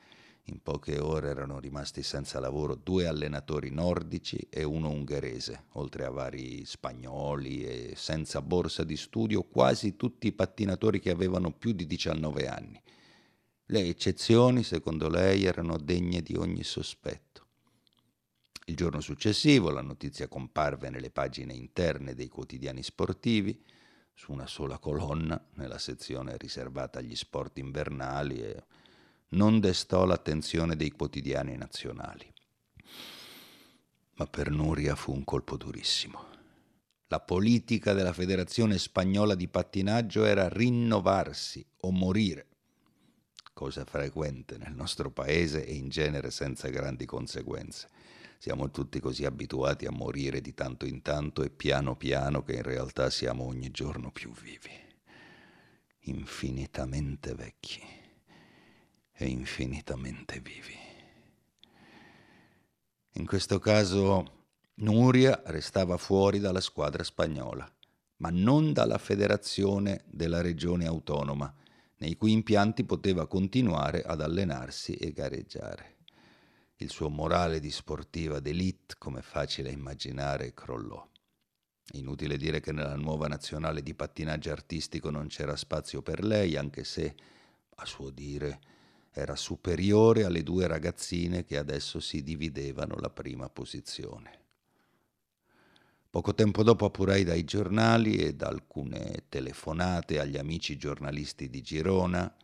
In 0.50 0.62
poche 0.62 0.98
ore 0.98 1.28
erano 1.28 1.60
rimasti 1.60 2.02
senza 2.02 2.40
lavoro 2.40 2.74
due 2.74 3.06
allenatori 3.06 3.70
nordici 3.70 4.46
e 4.48 4.64
uno 4.64 4.88
ungherese, 4.88 5.64
oltre 5.72 6.06
a 6.06 6.10
vari 6.10 6.64
spagnoli 6.64 7.64
e 7.64 7.92
senza 7.96 8.40
borsa 8.40 8.82
di 8.82 8.96
studio 8.96 9.42
quasi 9.42 9.96
tutti 9.96 10.26
i 10.26 10.32
pattinatori 10.32 11.00
che 11.00 11.10
avevano 11.10 11.52
più 11.52 11.72
di 11.72 11.86
19 11.86 12.48
anni. 12.48 12.80
Le 13.66 13.80
eccezioni, 13.80 14.62
secondo 14.62 15.10
lei, 15.10 15.44
erano 15.44 15.76
degne 15.76 16.22
di 16.22 16.34
ogni 16.34 16.64
sospetto. 16.64 17.46
Il 18.64 18.74
giorno 18.74 19.02
successivo 19.02 19.68
la 19.68 19.82
notizia 19.82 20.28
comparve 20.28 20.88
nelle 20.88 21.10
pagine 21.10 21.52
interne 21.52 22.14
dei 22.14 22.28
quotidiani 22.28 22.82
sportivi, 22.82 23.62
su 24.14 24.32
una 24.32 24.46
sola 24.46 24.78
colonna, 24.78 25.38
nella 25.56 25.78
sezione 25.78 26.38
riservata 26.38 27.00
agli 27.00 27.14
sport 27.14 27.58
invernali 27.58 28.40
e 28.40 28.64
non 29.30 29.60
destò 29.60 30.06
l'attenzione 30.06 30.76
dei 30.76 30.90
quotidiani 30.90 31.56
nazionali. 31.56 32.32
Ma 34.14 34.26
per 34.26 34.50
Nuria 34.50 34.94
fu 34.94 35.12
un 35.12 35.24
colpo 35.24 35.56
durissimo. 35.56 36.26
La 37.08 37.20
politica 37.20 37.92
della 37.92 38.12
Federazione 38.12 38.78
Spagnola 38.78 39.34
di 39.34 39.48
Pattinaggio 39.48 40.24
era 40.24 40.48
rinnovarsi 40.48 41.64
o 41.82 41.90
morire, 41.90 42.46
cosa 43.52 43.84
frequente 43.84 44.58
nel 44.58 44.74
nostro 44.74 45.10
paese 45.10 45.64
e 45.64 45.74
in 45.74 45.88
genere 45.88 46.30
senza 46.30 46.68
grandi 46.68 47.06
conseguenze. 47.06 47.88
Siamo 48.38 48.70
tutti 48.70 49.00
così 49.00 49.24
abituati 49.24 49.86
a 49.86 49.90
morire 49.90 50.40
di 50.40 50.54
tanto 50.54 50.84
in 50.84 51.02
tanto 51.02 51.42
e 51.42 51.50
piano 51.50 51.96
piano 51.96 52.42
che 52.42 52.54
in 52.54 52.62
realtà 52.62 53.10
siamo 53.10 53.44
ogni 53.44 53.70
giorno 53.70 54.12
più 54.12 54.30
vivi, 54.32 54.70
infinitamente 56.00 57.34
vecchi 57.34 57.97
e 59.20 59.26
infinitamente 59.26 60.38
vivi. 60.38 60.76
In 63.14 63.26
questo 63.26 63.58
caso 63.58 64.36
Nuria 64.74 65.42
restava 65.46 65.96
fuori 65.96 66.38
dalla 66.38 66.60
squadra 66.60 67.02
spagnola, 67.02 67.68
ma 68.18 68.30
non 68.30 68.72
dalla 68.72 68.98
federazione 68.98 70.04
della 70.06 70.40
regione 70.40 70.86
autonoma, 70.86 71.52
nei 71.96 72.14
cui 72.16 72.30
impianti 72.30 72.84
poteva 72.84 73.26
continuare 73.26 74.02
ad 74.02 74.20
allenarsi 74.20 74.94
e 74.94 75.10
gareggiare. 75.10 75.96
Il 76.76 76.90
suo 76.90 77.08
morale 77.08 77.58
di 77.58 77.72
sportiva 77.72 78.38
d'élite, 78.38 78.94
come 78.98 79.20
facile 79.20 79.70
immaginare, 79.70 80.54
crollò. 80.54 81.04
Inutile 81.94 82.36
dire 82.36 82.60
che 82.60 82.70
nella 82.70 82.94
nuova 82.94 83.26
nazionale 83.26 83.82
di 83.82 83.94
pattinaggio 83.94 84.52
artistico 84.52 85.10
non 85.10 85.26
c'era 85.26 85.56
spazio 85.56 86.02
per 86.02 86.22
lei, 86.22 86.56
anche 86.56 86.84
se, 86.84 87.16
a 87.76 87.84
suo 87.84 88.10
dire, 88.10 88.60
era 89.18 89.36
superiore 89.36 90.24
alle 90.24 90.42
due 90.42 90.66
ragazzine 90.66 91.44
che 91.44 91.58
adesso 91.58 92.00
si 92.00 92.22
dividevano 92.22 92.96
la 92.96 93.10
prima 93.10 93.48
posizione. 93.48 94.36
Poco 96.08 96.34
tempo 96.34 96.62
dopo 96.62 96.86
appurai 96.86 97.24
dai 97.24 97.44
giornali 97.44 98.16
e 98.16 98.34
da 98.34 98.48
alcune 98.48 99.24
telefonate 99.28 100.20
agli 100.20 100.38
amici 100.38 100.76
giornalisti 100.76 101.50
di 101.50 101.60
Girona 101.60 102.34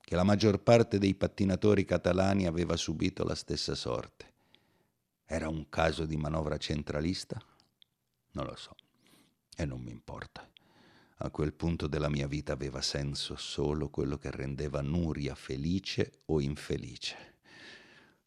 che 0.00 0.16
la 0.16 0.24
maggior 0.24 0.60
parte 0.62 0.98
dei 0.98 1.14
pattinatori 1.14 1.84
catalani 1.84 2.46
aveva 2.46 2.76
subito 2.76 3.24
la 3.24 3.34
stessa 3.34 3.74
sorte. 3.74 4.32
Era 5.24 5.48
un 5.48 5.68
caso 5.68 6.04
di 6.06 6.16
manovra 6.16 6.58
centralista? 6.58 7.40
Non 8.32 8.46
lo 8.46 8.56
so 8.56 8.74
e 9.56 9.64
non 9.64 9.80
mi 9.80 9.90
importa. 9.90 10.46
A 11.18 11.30
quel 11.30 11.52
punto 11.52 11.86
della 11.86 12.08
mia 12.08 12.26
vita 12.26 12.52
aveva 12.52 12.80
senso 12.80 13.36
solo 13.36 13.88
quello 13.88 14.18
che 14.18 14.30
rendeva 14.32 14.80
Nuria 14.80 15.34
felice 15.36 16.22
o 16.26 16.40
infelice. 16.40 17.34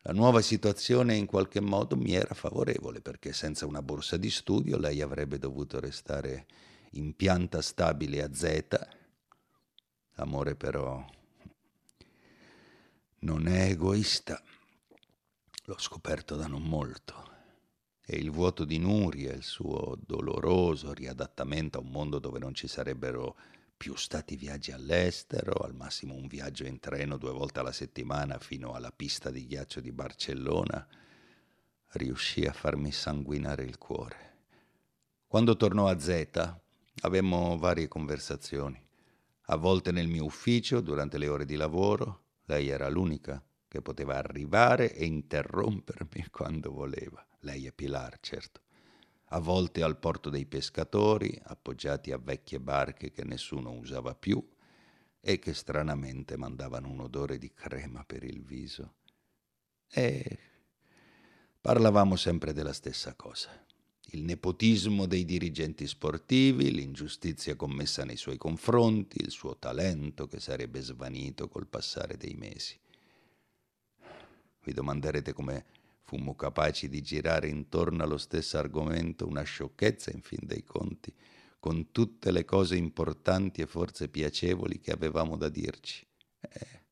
La 0.03 0.13
nuova 0.13 0.41
situazione 0.41 1.15
in 1.15 1.25
qualche 1.25 1.59
modo 1.59 1.97
mi 1.97 2.13
era 2.13 2.33
favorevole 2.33 3.01
perché 3.01 3.33
senza 3.33 3.65
una 3.65 3.81
borsa 3.81 4.15
di 4.15 4.29
studio 4.29 4.77
lei 4.77 5.01
avrebbe 5.01 5.37
dovuto 5.37 5.81
restare 5.81 6.45
in 6.91 7.13
pianta 7.13 7.61
stabile 7.61 8.23
a 8.23 8.33
Z. 8.33 8.69
L'amore 10.13 10.55
però 10.55 11.05
non 13.19 13.47
è 13.47 13.69
egoista. 13.69 14.41
L'ho 15.65 15.77
scoperto 15.77 16.37
da 16.37 16.47
non 16.47 16.61
molto 16.61 17.26
e 18.09 18.15
il 18.15 18.31
vuoto 18.31 18.63
di 18.63 18.77
Nuria, 18.77 19.33
il 19.33 19.43
suo 19.43 19.97
doloroso 19.99 20.93
riadattamento 20.93 21.77
a 21.77 21.81
un 21.81 21.89
mondo 21.89 22.19
dove 22.19 22.39
non 22.39 22.53
ci 22.53 22.65
sarebbero 22.69 23.35
più 23.75 23.95
stati 23.95 24.37
viaggi 24.37 24.71
all'estero, 24.71 25.55
al 25.55 25.75
massimo 25.75 26.13
un 26.13 26.25
viaggio 26.25 26.65
in 26.65 26.79
treno 26.79 27.17
due 27.17 27.33
volte 27.33 27.59
alla 27.59 27.73
settimana 27.73 28.39
fino 28.39 28.71
alla 28.71 28.93
pista 28.93 29.29
di 29.29 29.45
ghiaccio 29.45 29.81
di 29.81 29.91
Barcellona, 29.91 30.87
riuscì 31.91 32.45
a 32.45 32.53
farmi 32.53 32.93
sanguinare 32.93 33.65
il 33.65 33.77
cuore. 33.77 34.35
Quando 35.27 35.57
tornò 35.57 35.89
a 35.89 35.99
Zeta, 35.99 36.57
avemmo 37.01 37.57
varie 37.57 37.89
conversazioni. 37.89 38.81
A 39.49 39.57
volte 39.57 39.91
nel 39.91 40.07
mio 40.07 40.23
ufficio, 40.23 40.79
durante 40.79 41.17
le 41.17 41.27
ore 41.27 41.43
di 41.43 41.57
lavoro, 41.57 42.21
lei 42.45 42.69
era 42.69 42.87
l'unica 42.87 43.43
che 43.67 43.81
poteva 43.81 44.15
arrivare 44.15 44.93
e 44.93 45.03
interrompermi 45.03 46.27
quando 46.31 46.71
voleva. 46.71 47.21
Lei 47.47 47.65
è 47.65 47.71
Pilar, 47.71 48.17
certo. 48.19 48.59
A 49.29 49.39
volte 49.39 49.81
al 49.81 49.97
porto 49.97 50.29
dei 50.29 50.45
pescatori, 50.45 51.39
appoggiati 51.45 52.11
a 52.11 52.17
vecchie 52.17 52.59
barche 52.59 53.09
che 53.09 53.23
nessuno 53.23 53.71
usava 53.71 54.13
più 54.15 54.45
e 55.21 55.39
che 55.39 55.53
stranamente 55.53 56.35
mandavano 56.35 56.89
un 56.89 56.99
odore 56.99 57.37
di 57.37 57.53
crema 57.53 58.03
per 58.03 58.25
il 58.25 58.43
viso. 58.43 58.95
E 59.89 60.39
parlavamo 61.61 62.17
sempre 62.17 62.51
della 62.51 62.73
stessa 62.73 63.13
cosa. 63.15 63.49
Il 64.11 64.23
nepotismo 64.23 65.05
dei 65.05 65.23
dirigenti 65.23 65.87
sportivi, 65.87 66.71
l'ingiustizia 66.71 67.55
commessa 67.55 68.03
nei 68.03 68.17
suoi 68.17 68.37
confronti, 68.37 69.21
il 69.21 69.31
suo 69.31 69.57
talento 69.57 70.27
che 70.27 70.41
sarebbe 70.41 70.81
svanito 70.81 71.47
col 71.47 71.67
passare 71.67 72.17
dei 72.17 72.33
mesi. 72.33 72.77
Vi 74.63 74.73
domanderete 74.73 75.31
come 75.31 75.76
fummo 76.07 76.35
capaci 76.35 76.87
di 76.87 77.01
girare 77.01 77.49
intorno 77.49 78.01
allo 78.01 78.17
stesso 78.17 78.57
argomento 78.57 79.27
una 79.27 79.43
sciocchezza 79.43 80.09
in 80.11 80.21
fin 80.21 80.39
dei 80.41 80.63
conti, 80.63 81.13
con 81.59 81.91
tutte 81.91 82.31
le 82.31 82.45
cose 82.45 82.77
importanti 82.77 83.59
e 83.59 83.67
forse 83.67 84.07
piacevoli 84.07 84.79
che 84.79 84.93
avevamo 84.93 85.35
da 85.35 85.49
dirci. 85.49 86.07
Eh, 86.39 86.85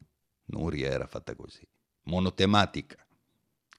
Nuria 0.48 0.90
era 0.90 1.08
fatta 1.08 1.34
così, 1.34 1.66
monotematica. 2.04 2.98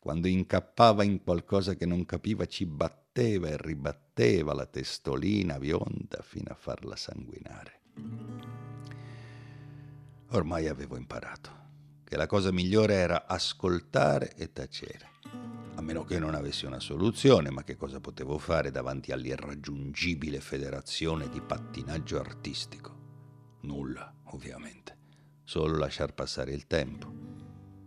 Quando 0.00 0.26
incappava 0.26 1.04
in 1.04 1.22
qualcosa 1.22 1.74
che 1.74 1.84
non 1.84 2.06
capiva 2.06 2.46
ci 2.46 2.64
batteva 2.64 3.48
e 3.48 3.58
ribatteva 3.58 4.54
la 4.54 4.66
testolina 4.66 5.58
bionda 5.58 6.22
fino 6.22 6.50
a 6.50 6.54
farla 6.54 6.96
sanguinare. 6.96 7.80
Ormai 10.28 10.66
avevo 10.66 10.96
imparato 10.96 11.64
che 12.04 12.16
la 12.16 12.26
cosa 12.26 12.50
migliore 12.52 12.94
era 12.94 13.26
ascoltare 13.26 14.32
e 14.34 14.50
tacere. 14.50 15.15
Meno 15.86 16.02
che 16.02 16.18
non 16.18 16.34
avessi 16.34 16.66
una 16.66 16.80
soluzione, 16.80 17.50
ma 17.50 17.62
che 17.62 17.76
cosa 17.76 18.00
potevo 18.00 18.38
fare 18.38 18.72
davanti 18.72 19.12
all'irraggiungibile 19.12 20.40
federazione 20.40 21.28
di 21.28 21.40
pattinaggio 21.40 22.18
artistico? 22.18 23.58
Nulla, 23.60 24.12
ovviamente, 24.24 24.98
solo 25.44 25.78
lasciar 25.78 26.12
passare 26.12 26.50
il 26.50 26.66
tempo 26.66 27.08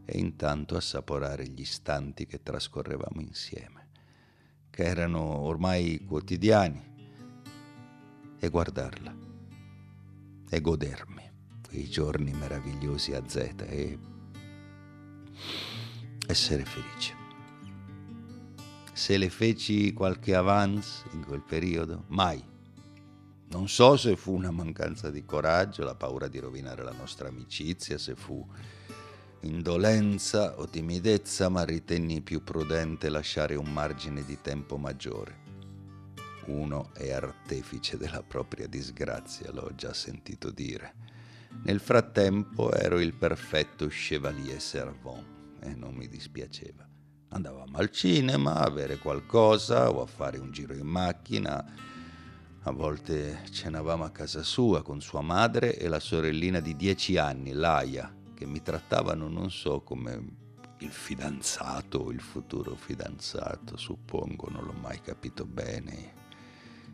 e 0.06 0.18
intanto 0.18 0.78
assaporare 0.78 1.46
gli 1.50 1.60
istanti 1.60 2.26
che 2.26 2.42
trascorrevamo 2.42 3.20
insieme, 3.20 3.90
che 4.70 4.86
erano 4.86 5.42
ormai 5.42 6.02
quotidiani, 6.06 6.82
e 8.40 8.48
guardarla 8.48 9.14
e 10.50 10.62
godermi 10.62 11.32
quei 11.68 11.90
giorni 11.90 12.32
meravigliosi 12.32 13.14
a 13.14 13.28
Z 13.28 13.36
e 13.68 14.00
essere 16.28 16.64
felice. 16.64 17.19
Se 19.00 19.16
le 19.16 19.30
feci 19.30 19.94
qualche 19.94 20.36
avance 20.36 21.06
in 21.14 21.24
quel 21.24 21.42
periodo, 21.42 22.04
mai. 22.08 22.44
Non 23.48 23.70
so 23.70 23.96
se 23.96 24.18
fu 24.18 24.34
una 24.34 24.52
mancanza 24.52 25.10
di 25.10 25.24
coraggio, 25.24 25.86
la 25.86 25.96
paura 25.96 26.28
di 26.28 26.38
rovinare 26.38 26.84
la 26.84 26.92
nostra 26.92 27.30
amicizia, 27.30 27.98
se 27.98 28.16
fu 28.16 28.46
indolenza 29.44 30.60
o 30.60 30.68
timidezza, 30.68 31.48
ma 31.48 31.64
ritenni 31.64 32.20
più 32.20 32.44
prudente 32.44 33.08
lasciare 33.08 33.56
un 33.56 33.72
margine 33.72 34.26
di 34.26 34.38
tempo 34.42 34.76
maggiore. 34.76 35.38
Uno 36.48 36.90
è 36.94 37.10
artefice 37.10 37.98
della 37.98 38.22
propria 38.22 38.68
disgrazia, 38.68 39.50
l'ho 39.54 39.74
già 39.76 39.94
sentito 39.94 40.52
dire. 40.52 40.94
Nel 41.64 41.80
frattempo 41.80 42.74
ero 42.74 43.00
il 43.00 43.14
perfetto 43.14 43.88
chevalier 43.88 44.60
servant 44.60 45.26
e 45.62 45.74
non 45.74 45.94
mi 45.96 46.10
dispiaceva. 46.10 46.89
Andavamo 47.32 47.78
al 47.78 47.92
cinema 47.92 48.56
a 48.56 48.72
bere 48.72 48.98
qualcosa 48.98 49.92
o 49.92 50.02
a 50.02 50.08
fare 50.08 50.40
un 50.40 50.52
giro 50.52 50.74
in 50.74 50.88
macchina. 50.88 51.64
A 52.64 52.72
volte 52.72 53.42
cenavamo 53.52 54.04
a 54.04 54.10
casa 54.10 54.42
sua 54.42 54.82
con 54.82 55.00
sua 55.00 55.22
madre 55.22 55.78
e 55.78 55.88
la 55.88 56.00
sorellina 56.00 56.60
di 56.60 56.76
dieci 56.76 57.18
anni, 57.18 57.52
Laia, 57.52 58.12
che 58.34 58.48
mi 58.48 58.64
trattavano 58.64 59.28
non 59.28 59.52
so 59.52 59.82
come 59.82 60.38
il 60.80 60.92
fidanzato 60.92 62.00
o 62.00 62.12
il 62.12 62.20
futuro 62.20 62.76
fidanzato, 62.76 63.78
suppongo, 63.78 64.50
non 64.50 64.64
l'ho 64.66 64.76
mai 64.82 65.00
capito 65.00 65.46
bene. 65.46 66.14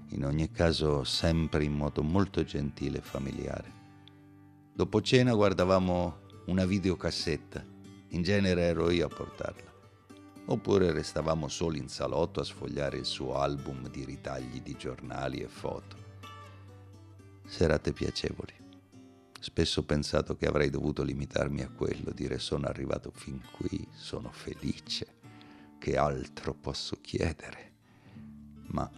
In 0.09 0.25
ogni 0.25 0.51
caso 0.51 1.05
sempre 1.05 1.63
in 1.63 1.73
modo 1.73 2.03
molto 2.03 2.43
gentile 2.43 2.97
e 2.97 3.01
familiare. 3.01 3.73
Dopo 4.73 5.01
cena 5.01 5.33
guardavamo 5.33 6.17
una 6.47 6.65
videocassetta, 6.65 7.65
in 8.09 8.21
genere 8.21 8.63
ero 8.63 8.89
io 8.89 9.05
a 9.05 9.09
portarla. 9.09 9.74
Oppure 10.47 10.91
restavamo 10.91 11.47
soli 11.47 11.79
in 11.79 11.89
salotto 11.89 12.39
a 12.39 12.43
sfogliare 12.43 12.97
il 12.97 13.05
suo 13.05 13.39
album 13.39 13.89
di 13.89 14.05
ritagli 14.05 14.61
di 14.61 14.75
giornali 14.77 15.39
e 15.39 15.47
foto. 15.47 16.03
Serate 17.47 17.93
piacevoli. 17.93 18.53
Spesso 19.39 19.79
ho 19.79 19.83
pensato 19.83 20.35
che 20.35 20.47
avrei 20.47 20.69
dovuto 20.69 21.03
limitarmi 21.03 21.61
a 21.61 21.69
quello, 21.69 22.11
dire 22.11 22.39
sono 22.39 22.67
arrivato 22.67 23.11
fin 23.11 23.41
qui, 23.51 23.87
sono 23.91 24.31
felice, 24.31 25.15
che 25.79 25.97
altro 25.97 26.53
posso 26.53 26.97
chiedere. 27.01 27.73
Ma 28.67 28.89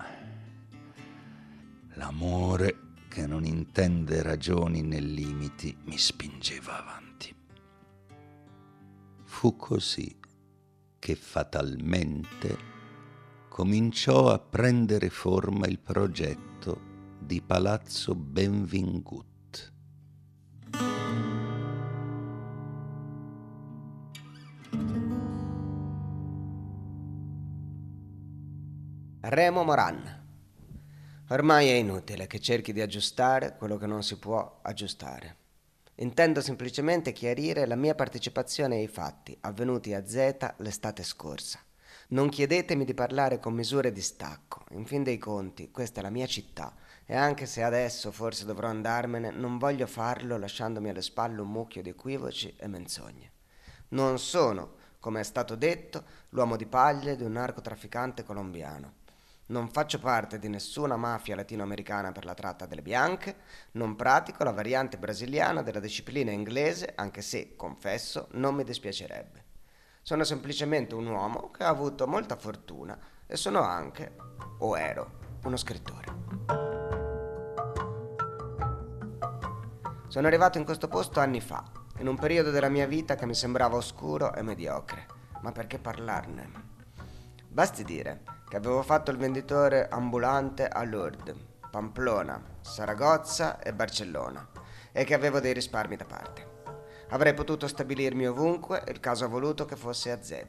l'amore 1.94 2.80
che 3.08 3.26
non 3.26 3.46
intende 3.46 4.22
ragioni 4.22 4.82
né 4.82 5.00
limiti 5.00 5.76
mi 5.86 5.98
spingeva 5.98 6.80
avanti. 6.80 7.36
Fu 9.24 9.56
così 9.56 10.16
che 11.08 11.16
fatalmente 11.16 12.58
cominciò 13.48 14.30
a 14.30 14.40
prendere 14.40 15.10
forma 15.10 15.66
il 15.66 15.80
progetto 15.80 16.82
di 17.18 17.42
Palazzo 17.42 18.14
Benvingut. 18.14 19.72
Remo 29.22 29.64
Moran 29.64 30.26
Ormai 31.30 31.70
è 31.70 31.76
inutile 31.76 32.28
che 32.28 32.42
cerchi 32.42 32.74
di 32.74 32.82
aggiustare 32.82 33.56
quello 33.56 33.78
che 33.78 33.88
non 33.88 34.04
si 34.04 34.18
può 34.20 34.60
aggiustare. 34.62 35.47
Intendo 36.00 36.42
semplicemente 36.42 37.12
chiarire 37.12 37.66
la 37.66 37.76
mia 37.76 37.96
partecipazione 37.96 38.76
ai 38.76 38.88
fatti 38.88 39.36
avvenuti 39.42 39.96
a 39.96 40.06
Z 40.06 40.54
l'estate 40.58 41.02
scorsa. 41.02 41.60
Non 42.10 42.30
chiedetemi 42.30 42.86
di 42.86 42.94
parlare 42.94 43.40
con 43.40 43.56
misure 43.56 43.92
di 43.92 44.02
stacco. 44.02 44.64
In 44.74 44.86
fin 44.86 45.02
dei 45.02 45.18
conti, 45.18 45.72
questa 45.72 46.00
è 46.00 46.04
la 46.04 46.12
mia 46.12 46.28
città 46.28 46.76
e 47.04 47.16
anche 47.16 47.48
se 47.48 47.64
adesso 47.64 48.12
forse 48.12 48.46
dovrò 48.46 48.68
andarmene, 48.68 49.32
non 49.32 49.58
voglio 49.58 49.88
farlo 49.88 50.38
lasciandomi 50.38 50.90
alle 50.90 51.02
spalle 51.02 51.42
un 51.42 51.50
mucchio 51.50 51.82
di 51.82 51.90
equivoci 51.90 52.54
e 52.56 52.68
menzogne. 52.68 53.32
Non 53.90 54.20
sono, 54.20 54.76
come 55.00 55.22
è 55.22 55.24
stato 55.24 55.56
detto, 55.56 56.04
l'uomo 56.30 56.58
di 56.58 56.68
paglia 56.68 57.16
di 57.16 57.24
un 57.24 57.32
narcotrafficante 57.32 58.24
colombiano. 58.24 59.06
Non 59.50 59.70
faccio 59.70 59.98
parte 59.98 60.40
di 60.40 60.50
nessuna 60.50 60.98
mafia 60.98 61.34
latinoamericana 61.34 62.12
per 62.12 62.26
la 62.26 62.34
tratta 62.34 62.66
delle 62.66 62.82
bianche, 62.82 63.38
non 63.74 63.96
pratico 63.96 64.44
la 64.44 64.52
variante 64.52 64.98
brasiliana 64.98 65.62
della 65.62 65.80
disciplina 65.80 66.32
inglese, 66.32 66.92
anche 66.96 67.22
se, 67.22 67.56
confesso, 67.56 68.28
non 68.32 68.56
mi 68.56 68.66
dispiacerebbe. 68.66 69.46
Sono 70.02 70.26
semplicemente 70.26 70.96
un 70.96 71.08
uomo 71.08 71.50
che 71.52 71.64
ha 71.64 71.70
avuto 71.70 72.08
molta 72.08 72.36
fortuna 72.36 73.00
e 73.26 73.38
sono 73.38 73.62
anche, 73.62 74.18
o 74.58 74.78
ero, 74.78 75.12
uno 75.44 75.56
scrittore. 75.56 76.06
Sono 80.10 80.28
arrivato 80.28 80.58
in 80.58 80.66
questo 80.66 80.90
posto 80.90 81.22
anni 81.22 81.40
fa, 81.40 81.64
in 82.00 82.08
un 82.08 82.18
periodo 82.18 82.52
della 82.52 82.70
mia 82.70 82.86
vita 82.86 83.16
che 83.16 83.26
mi 83.26 83.34
sembrava 83.34 83.78
oscuro 83.78 84.34
e 84.34 84.42
mediocre, 84.42 85.06
ma 85.40 85.54
perché 85.54 85.80
parlarne? 85.80 86.52
Basti 87.48 87.86
dire 87.86 88.36
che 88.48 88.56
avevo 88.56 88.82
fatto 88.82 89.12
il 89.12 89.18
venditore 89.18 89.90
ambulante 89.90 90.68
a 90.68 90.84
Lourdes, 90.84 91.36
Pamplona, 91.70 92.42
Saragozza 92.62 93.60
e 93.60 93.74
Barcellona 93.74 94.48
e 94.94 95.04
che 95.04 95.14
avevo 95.14 95.40
dei 95.40 95.54
risparmi 95.54 95.98
da 95.98 96.06
parte. 96.06 96.56
Avrei 97.10 97.34
potuto 97.34 97.68
stabilirmi 97.68 98.26
ovunque, 98.28 98.84
il 98.88 99.00
caso 99.00 99.26
ha 99.26 99.28
voluto 99.28 99.66
che 99.66 99.76
fosse 99.76 100.12
a 100.12 100.22
Z. 100.22 100.46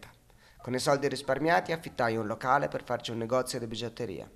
Con 0.63 0.75
i 0.75 0.79
soldi 0.79 1.09
risparmiati 1.09 1.73
affittai 1.73 2.17
un 2.17 2.27
locale 2.27 2.69
per 2.69 2.85
farci 2.85 3.11
un 3.11 3.19
negozio 3.19 3.59
di 3.59 3.67
bigiotteria. 3.67 4.31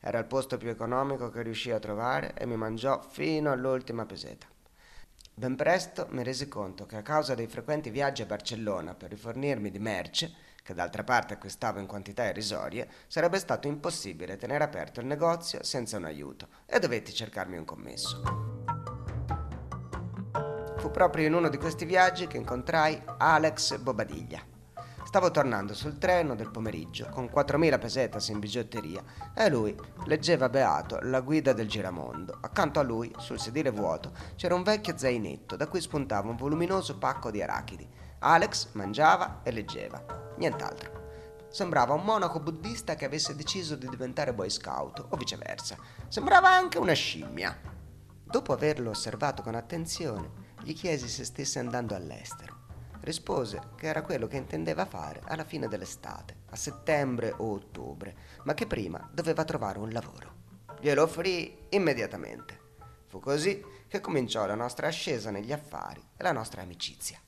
Era 0.00 0.18
il 0.18 0.24
posto 0.24 0.56
più 0.56 0.70
economico 0.70 1.30
che 1.30 1.42
riuscii 1.42 1.72
a 1.72 1.78
trovare 1.78 2.34
e 2.34 2.46
mi 2.46 2.56
mangiò 2.56 3.00
fino 3.02 3.52
all'ultima 3.52 4.06
peseta. 4.06 4.46
Ben 5.34 5.56
presto 5.56 6.08
mi 6.10 6.22
resi 6.22 6.48
conto 6.48 6.86
che 6.86 6.96
a 6.96 7.02
causa 7.02 7.34
dei 7.34 7.46
frequenti 7.46 7.90
viaggi 7.90 8.22
a 8.22 8.26
Barcellona 8.26 8.94
per 8.94 9.10
rifornirmi 9.10 9.70
di 9.70 9.78
merce, 9.78 10.34
che 10.62 10.74
d'altra 10.74 11.04
parte 11.04 11.34
acquistavo 11.34 11.78
in 11.78 11.86
quantità 11.86 12.24
irrisorie, 12.24 12.88
sarebbe 13.06 13.38
stato 13.38 13.68
impossibile 13.68 14.36
tenere 14.36 14.64
aperto 14.64 15.00
il 15.00 15.06
negozio 15.06 15.62
senza 15.62 15.96
un 15.96 16.04
aiuto 16.04 16.48
e 16.66 16.78
dovetti 16.78 17.12
cercarmi 17.12 17.56
un 17.56 17.64
commesso. 17.64 18.22
Fu 20.78 20.90
proprio 20.90 21.26
in 21.26 21.34
uno 21.34 21.48
di 21.48 21.58
questi 21.58 21.84
viaggi 21.84 22.26
che 22.26 22.36
incontrai 22.36 23.00
Alex 23.18 23.76
Bobadiglia. 23.78 24.50
Stavo 25.04 25.30
tornando 25.30 25.74
sul 25.74 25.98
treno 25.98 26.34
del 26.34 26.50
pomeriggio 26.50 27.08
con 27.10 27.26
4.000 27.26 27.78
pesetas 27.78 28.28
in 28.28 28.38
bigiotteria 28.38 29.02
e 29.34 29.50
lui 29.50 29.76
leggeva 30.06 30.48
beato 30.48 30.98
la 31.02 31.20
guida 31.20 31.52
del 31.52 31.68
giramondo. 31.68 32.38
Accanto 32.40 32.80
a 32.80 32.82
lui, 32.82 33.12
sul 33.18 33.38
sedile 33.38 33.70
vuoto, 33.70 34.12
c'era 34.36 34.54
un 34.54 34.62
vecchio 34.62 34.96
zainetto 34.96 35.54
da 35.54 35.68
cui 35.68 35.82
spuntava 35.82 36.30
un 36.30 36.36
voluminoso 36.36 36.96
pacco 36.96 37.30
di 37.30 37.42
arachidi. 37.42 37.86
Alex 38.24 38.68
mangiava 38.72 39.40
e 39.42 39.50
leggeva 39.50 40.34
nient'altro. 40.36 41.00
Sembrava 41.50 41.92
un 41.92 42.04
monaco 42.04 42.40
buddista 42.40 42.94
che 42.94 43.04
avesse 43.04 43.34
deciso 43.34 43.76
di 43.76 43.88
diventare 43.88 44.32
boy 44.32 44.48
scout, 44.48 45.04
o 45.08 45.16
viceversa. 45.16 45.76
Sembrava 46.08 46.48
anche 46.48 46.78
una 46.78 46.94
scimmia. 46.94 47.58
Dopo 48.24 48.52
averlo 48.52 48.90
osservato 48.90 49.42
con 49.42 49.54
attenzione, 49.54 50.50
gli 50.62 50.72
chiesi 50.72 51.08
se 51.08 51.24
stesse 51.24 51.58
andando 51.58 51.94
all'estero. 51.94 52.60
Rispose 53.00 53.60
che 53.76 53.88
era 53.88 54.02
quello 54.02 54.28
che 54.28 54.36
intendeva 54.36 54.86
fare 54.86 55.20
alla 55.24 55.44
fine 55.44 55.68
dell'estate, 55.68 56.44
a 56.50 56.56
settembre 56.56 57.34
o 57.36 57.52
ottobre, 57.52 58.16
ma 58.44 58.54
che 58.54 58.66
prima 58.66 59.10
doveva 59.12 59.44
trovare 59.44 59.78
un 59.80 59.90
lavoro. 59.90 60.40
Glielo 60.80 61.02
offrì 61.02 61.66
immediatamente. 61.70 62.60
Fu 63.08 63.18
così 63.18 63.62
che 63.88 64.00
cominciò 64.00 64.46
la 64.46 64.54
nostra 64.54 64.86
ascesa 64.86 65.30
negli 65.30 65.52
affari 65.52 66.00
e 66.16 66.22
la 66.22 66.32
nostra 66.32 66.62
amicizia. 66.62 67.20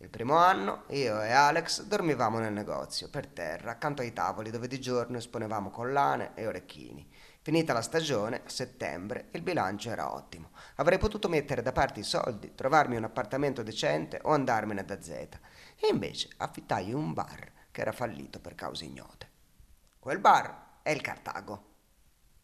Il 0.00 0.10
primo 0.10 0.36
anno 0.36 0.84
io 0.90 1.20
e 1.20 1.32
Alex 1.32 1.82
dormivamo 1.82 2.38
nel 2.38 2.52
negozio, 2.52 3.08
per 3.08 3.26
terra, 3.26 3.72
accanto 3.72 4.00
ai 4.00 4.12
tavoli 4.12 4.50
dove 4.50 4.68
di 4.68 4.80
giorno 4.80 5.16
esponevamo 5.16 5.70
collane 5.70 6.34
e 6.36 6.46
orecchini. 6.46 7.10
Finita 7.42 7.72
la 7.72 7.82
stagione, 7.82 8.42
a 8.44 8.48
settembre, 8.48 9.26
il 9.32 9.42
bilancio 9.42 9.90
era 9.90 10.14
ottimo. 10.14 10.50
Avrei 10.76 10.98
potuto 10.98 11.28
mettere 11.28 11.62
da 11.62 11.72
parte 11.72 11.98
i 11.98 12.04
soldi, 12.04 12.54
trovarmi 12.54 12.94
un 12.94 13.02
appartamento 13.02 13.64
decente 13.64 14.20
o 14.22 14.30
andarmene 14.30 14.84
da 14.84 15.02
Z. 15.02 15.08
E 15.10 15.88
invece 15.90 16.28
affittai 16.36 16.92
un 16.92 17.12
bar 17.12 17.50
che 17.72 17.80
era 17.80 17.90
fallito 17.90 18.38
per 18.38 18.54
cause 18.54 18.84
ignote. 18.84 19.28
Quel 19.98 20.20
bar 20.20 20.80
è 20.82 20.90
il 20.90 21.00
Cartago. 21.00 21.64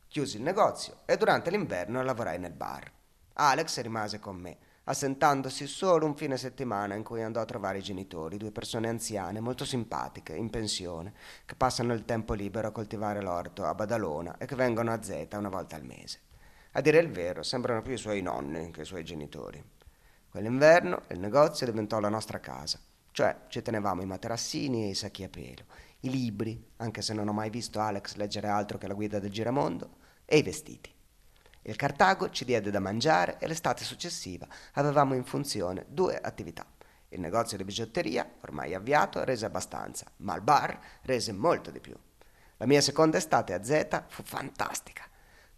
Chiusi 0.08 0.38
il 0.38 0.42
negozio 0.42 1.02
e 1.04 1.16
durante 1.16 1.50
l'inverno 1.50 2.02
lavorai 2.02 2.40
nel 2.40 2.52
bar. 2.52 2.90
Alex 3.34 3.80
rimase 3.80 4.18
con 4.18 4.36
me, 4.36 4.58
assentandosi 4.84 5.66
solo 5.66 6.06
un 6.06 6.14
fine 6.14 6.36
settimana 6.36 6.94
in 6.94 7.02
cui 7.02 7.22
andò 7.22 7.40
a 7.40 7.46
trovare 7.46 7.78
i 7.78 7.82
genitori, 7.82 8.36
due 8.36 8.50
persone 8.50 8.88
anziane, 8.88 9.40
molto 9.40 9.64
simpatiche, 9.64 10.34
in 10.34 10.50
pensione, 10.50 11.14
che 11.46 11.54
passano 11.54 11.94
il 11.94 12.04
tempo 12.04 12.34
libero 12.34 12.68
a 12.68 12.72
coltivare 12.72 13.22
l'orto 13.22 13.64
a 13.64 13.74
Badalona 13.74 14.36
e 14.36 14.46
che 14.46 14.56
vengono 14.56 14.92
a 14.92 15.02
Z 15.02 15.26
una 15.32 15.48
volta 15.48 15.76
al 15.76 15.84
mese. 15.84 16.20
A 16.72 16.80
dire 16.80 16.98
il 16.98 17.10
vero, 17.10 17.42
sembrano 17.42 17.82
più 17.82 17.92
i 17.92 17.98
suoi 17.98 18.20
nonni 18.20 18.70
che 18.70 18.82
i 18.82 18.86
suoi 18.86 19.04
genitori. 19.04 19.62
Quell'inverno 20.28 21.02
il 21.08 21.20
negozio 21.20 21.66
diventò 21.66 22.00
la 22.00 22.08
nostra 22.08 22.40
casa, 22.40 22.78
cioè 23.12 23.42
ci 23.48 23.62
tenevamo 23.62 24.02
i 24.02 24.06
materassini 24.06 24.84
e 24.84 24.88
i 24.88 24.94
sacchi 24.94 25.22
a 25.22 25.28
pelo, 25.28 25.64
i 26.00 26.10
libri, 26.10 26.72
anche 26.76 27.00
se 27.00 27.14
non 27.14 27.28
ho 27.28 27.32
mai 27.32 27.48
visto 27.48 27.80
Alex 27.80 28.16
leggere 28.16 28.48
altro 28.48 28.76
che 28.76 28.88
la 28.88 28.94
guida 28.94 29.18
del 29.20 29.30
giramondo, 29.30 30.02
e 30.26 30.38
i 30.38 30.42
vestiti. 30.42 30.93
Il 31.66 31.76
Cartago 31.76 32.28
ci 32.28 32.44
diede 32.44 32.70
da 32.70 32.78
mangiare 32.78 33.38
e 33.38 33.46
l'estate 33.46 33.84
successiva 33.84 34.46
avevamo 34.74 35.14
in 35.14 35.24
funzione 35.24 35.86
due 35.88 36.20
attività. 36.20 36.66
Il 37.08 37.20
negozio 37.20 37.56
di 37.56 37.64
bigiotteria, 37.64 38.28
ormai 38.42 38.74
avviato, 38.74 39.24
rese 39.24 39.46
abbastanza, 39.46 40.04
ma 40.16 40.34
il 40.34 40.42
bar 40.42 40.78
rese 41.04 41.32
molto 41.32 41.70
di 41.70 41.80
più. 41.80 41.96
La 42.58 42.66
mia 42.66 42.82
seconda 42.82 43.16
estate 43.16 43.54
a 43.54 43.64
Z 43.64 44.02
fu 44.08 44.22
fantastica. 44.22 45.04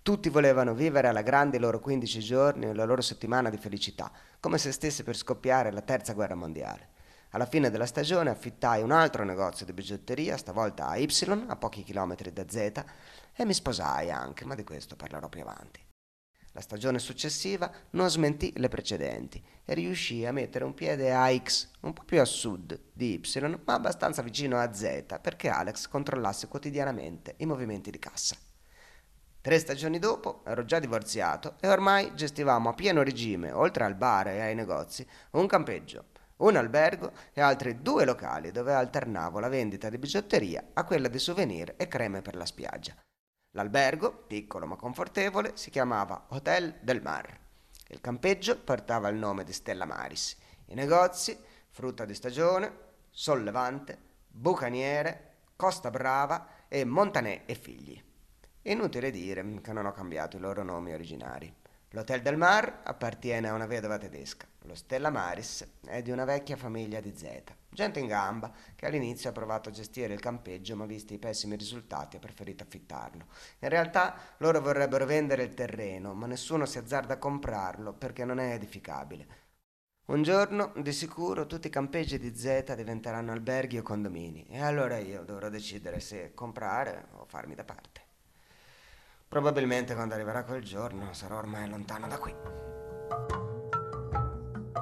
Tutti 0.00 0.28
volevano 0.28 0.74
vivere 0.74 1.08
alla 1.08 1.22
grande 1.22 1.56
i 1.56 1.60
loro 1.60 1.80
15 1.80 2.20
giorni 2.20 2.66
e 2.66 2.72
la 2.72 2.84
loro 2.84 3.02
settimana 3.02 3.50
di 3.50 3.56
felicità, 3.56 4.08
come 4.38 4.58
se 4.58 4.70
stesse 4.70 5.02
per 5.02 5.16
scoppiare 5.16 5.72
la 5.72 5.82
terza 5.82 6.12
guerra 6.12 6.36
mondiale. 6.36 6.90
Alla 7.30 7.46
fine 7.46 7.68
della 7.68 7.84
stagione 7.84 8.30
affittai 8.30 8.80
un 8.80 8.92
altro 8.92 9.24
negozio 9.24 9.66
di 9.66 9.72
bigiotteria, 9.72 10.36
stavolta 10.36 10.86
a 10.86 10.96
Y, 10.96 11.44
a 11.48 11.56
pochi 11.56 11.82
chilometri 11.82 12.32
da 12.32 12.44
Z, 12.48 12.84
e 13.34 13.44
mi 13.44 13.52
sposai 13.52 14.12
anche, 14.12 14.44
ma 14.44 14.54
di 14.54 14.62
questo 14.62 14.94
parlerò 14.94 15.28
più 15.28 15.40
avanti. 15.40 15.85
La 16.56 16.62
stagione 16.62 16.98
successiva 16.98 17.70
non 17.90 18.08
smentì 18.08 18.50
le 18.56 18.68
precedenti 18.68 19.44
e 19.62 19.74
riuscì 19.74 20.24
a 20.24 20.32
mettere 20.32 20.64
un 20.64 20.72
piede 20.72 21.12
a 21.12 21.30
X, 21.36 21.68
un 21.80 21.92
po' 21.92 22.02
più 22.02 22.18
a 22.18 22.24
sud 22.24 22.80
di 22.94 23.12
Y, 23.12 23.60
ma 23.66 23.74
abbastanza 23.74 24.22
vicino 24.22 24.58
a 24.58 24.72
Z, 24.72 25.18
perché 25.20 25.50
Alex 25.50 25.86
controllasse 25.86 26.48
quotidianamente 26.48 27.34
i 27.40 27.44
movimenti 27.44 27.90
di 27.90 27.98
cassa. 27.98 28.36
Tre 29.42 29.58
stagioni 29.58 29.98
dopo 29.98 30.42
ero 30.46 30.64
già 30.64 30.78
divorziato 30.78 31.56
e 31.60 31.68
ormai 31.68 32.14
gestivamo 32.14 32.70
a 32.70 32.74
pieno 32.74 33.02
regime, 33.02 33.52
oltre 33.52 33.84
al 33.84 33.94
bar 33.94 34.28
e 34.28 34.40
ai 34.40 34.54
negozi, 34.54 35.06
un 35.32 35.46
campeggio, 35.46 36.06
un 36.36 36.56
albergo 36.56 37.12
e 37.34 37.42
altri 37.42 37.82
due 37.82 38.06
locali 38.06 38.50
dove 38.50 38.72
alternavo 38.72 39.40
la 39.40 39.48
vendita 39.48 39.90
di 39.90 39.98
bigiotteria 39.98 40.68
a 40.72 40.84
quella 40.84 41.08
di 41.08 41.18
souvenir 41.18 41.74
e 41.76 41.86
creme 41.86 42.22
per 42.22 42.34
la 42.34 42.46
spiaggia. 42.46 42.94
L'albergo, 43.56 44.12
piccolo 44.12 44.66
ma 44.66 44.76
confortevole, 44.76 45.52
si 45.54 45.70
chiamava 45.70 46.26
Hotel 46.28 46.76
del 46.82 47.00
Mar. 47.00 47.38
Il 47.88 48.02
campeggio 48.02 48.58
portava 48.58 49.08
il 49.08 49.16
nome 49.16 49.44
di 49.44 49.54
Stella 49.54 49.86
Maris. 49.86 50.36
I 50.66 50.74
negozi, 50.74 51.34
frutta 51.70 52.04
di 52.04 52.12
stagione, 52.12 52.70
Sollevante, 53.08 53.98
Bucaniere, 54.28 55.36
Costa 55.56 55.88
Brava 55.88 56.66
e 56.68 56.84
Montanè 56.84 57.44
e 57.46 57.54
Figli. 57.54 57.98
Inutile 58.60 59.10
dire 59.10 59.60
che 59.62 59.72
non 59.72 59.86
ho 59.86 59.92
cambiato 59.92 60.36
i 60.36 60.40
loro 60.40 60.62
nomi 60.62 60.92
originari. 60.92 61.50
L'Hotel 61.96 62.20
del 62.20 62.36
Mar 62.36 62.80
appartiene 62.82 63.48
a 63.48 63.54
una 63.54 63.64
vedova 63.64 63.96
tedesca. 63.96 64.46
Lo 64.64 64.74
Stella 64.74 65.08
Maris 65.08 65.66
è 65.86 66.02
di 66.02 66.10
una 66.10 66.26
vecchia 66.26 66.54
famiglia 66.54 67.00
di 67.00 67.16
Z. 67.16 67.42
Gente 67.70 68.00
in 68.00 68.06
gamba 68.06 68.52
che 68.74 68.84
all'inizio 68.84 69.30
ha 69.30 69.32
provato 69.32 69.70
a 69.70 69.72
gestire 69.72 70.12
il 70.12 70.20
campeggio 70.20 70.76
ma 70.76 70.84
visti 70.84 71.14
i 71.14 71.18
pessimi 71.18 71.56
risultati 71.56 72.16
ha 72.16 72.18
preferito 72.18 72.64
affittarlo. 72.64 73.24
In 73.60 73.70
realtà 73.70 74.14
loro 74.40 74.60
vorrebbero 74.60 75.06
vendere 75.06 75.44
il 75.44 75.54
terreno 75.54 76.12
ma 76.12 76.26
nessuno 76.26 76.66
si 76.66 76.76
azzarda 76.76 77.14
a 77.14 77.18
comprarlo 77.18 77.94
perché 77.94 78.26
non 78.26 78.40
è 78.40 78.52
edificabile. 78.52 79.26
Un 80.08 80.22
giorno 80.22 80.74
di 80.76 80.92
sicuro 80.92 81.46
tutti 81.46 81.68
i 81.68 81.70
campeggi 81.70 82.18
di 82.18 82.36
Z 82.36 82.74
diventeranno 82.74 83.32
alberghi 83.32 83.78
o 83.78 83.82
condomini 83.82 84.46
e 84.50 84.60
allora 84.60 84.98
io 84.98 85.24
dovrò 85.24 85.48
decidere 85.48 86.00
se 86.00 86.34
comprare 86.34 87.06
o 87.12 87.24
farmi 87.24 87.54
da 87.54 87.64
parte. 87.64 88.05
Probabilmente 89.36 89.94
quando 89.94 90.14
arriverà 90.14 90.44
quel 90.44 90.64
giorno 90.64 91.12
sarò 91.12 91.36
ormai 91.36 91.68
lontano 91.68 92.08
da 92.08 92.16
qui. 92.16 92.34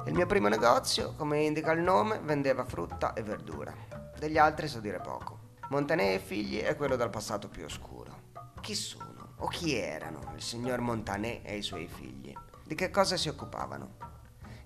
Il 0.05 0.13
mio 0.13 0.25
primo 0.27 0.47
negozio, 0.47 1.13
come 1.17 1.43
indica 1.43 1.73
il 1.73 1.81
nome, 1.81 2.21
vendeva 2.23 2.63
frutta 2.63 3.11
e 3.11 3.21
verdura. 3.21 3.73
Degli 4.17 4.37
altri 4.37 4.69
so 4.69 4.79
dire 4.79 5.01
poco. 5.01 5.57
Montanè 5.71 6.13
e 6.13 6.19
figli 6.19 6.61
è 6.61 6.77
quello 6.77 6.95
dal 6.95 7.09
passato 7.09 7.49
più 7.49 7.65
oscuro. 7.65 8.31
Chi 8.61 8.75
sono 8.75 9.33
o 9.39 9.47
chi 9.47 9.75
erano 9.75 10.31
il 10.33 10.41
signor 10.41 10.79
Montanè 10.79 11.41
e 11.43 11.57
i 11.57 11.61
suoi 11.61 11.89
figli? 11.89 12.33
Di 12.63 12.75
che 12.75 12.89
cosa 12.89 13.17
si 13.17 13.27
occupavano? 13.27 13.97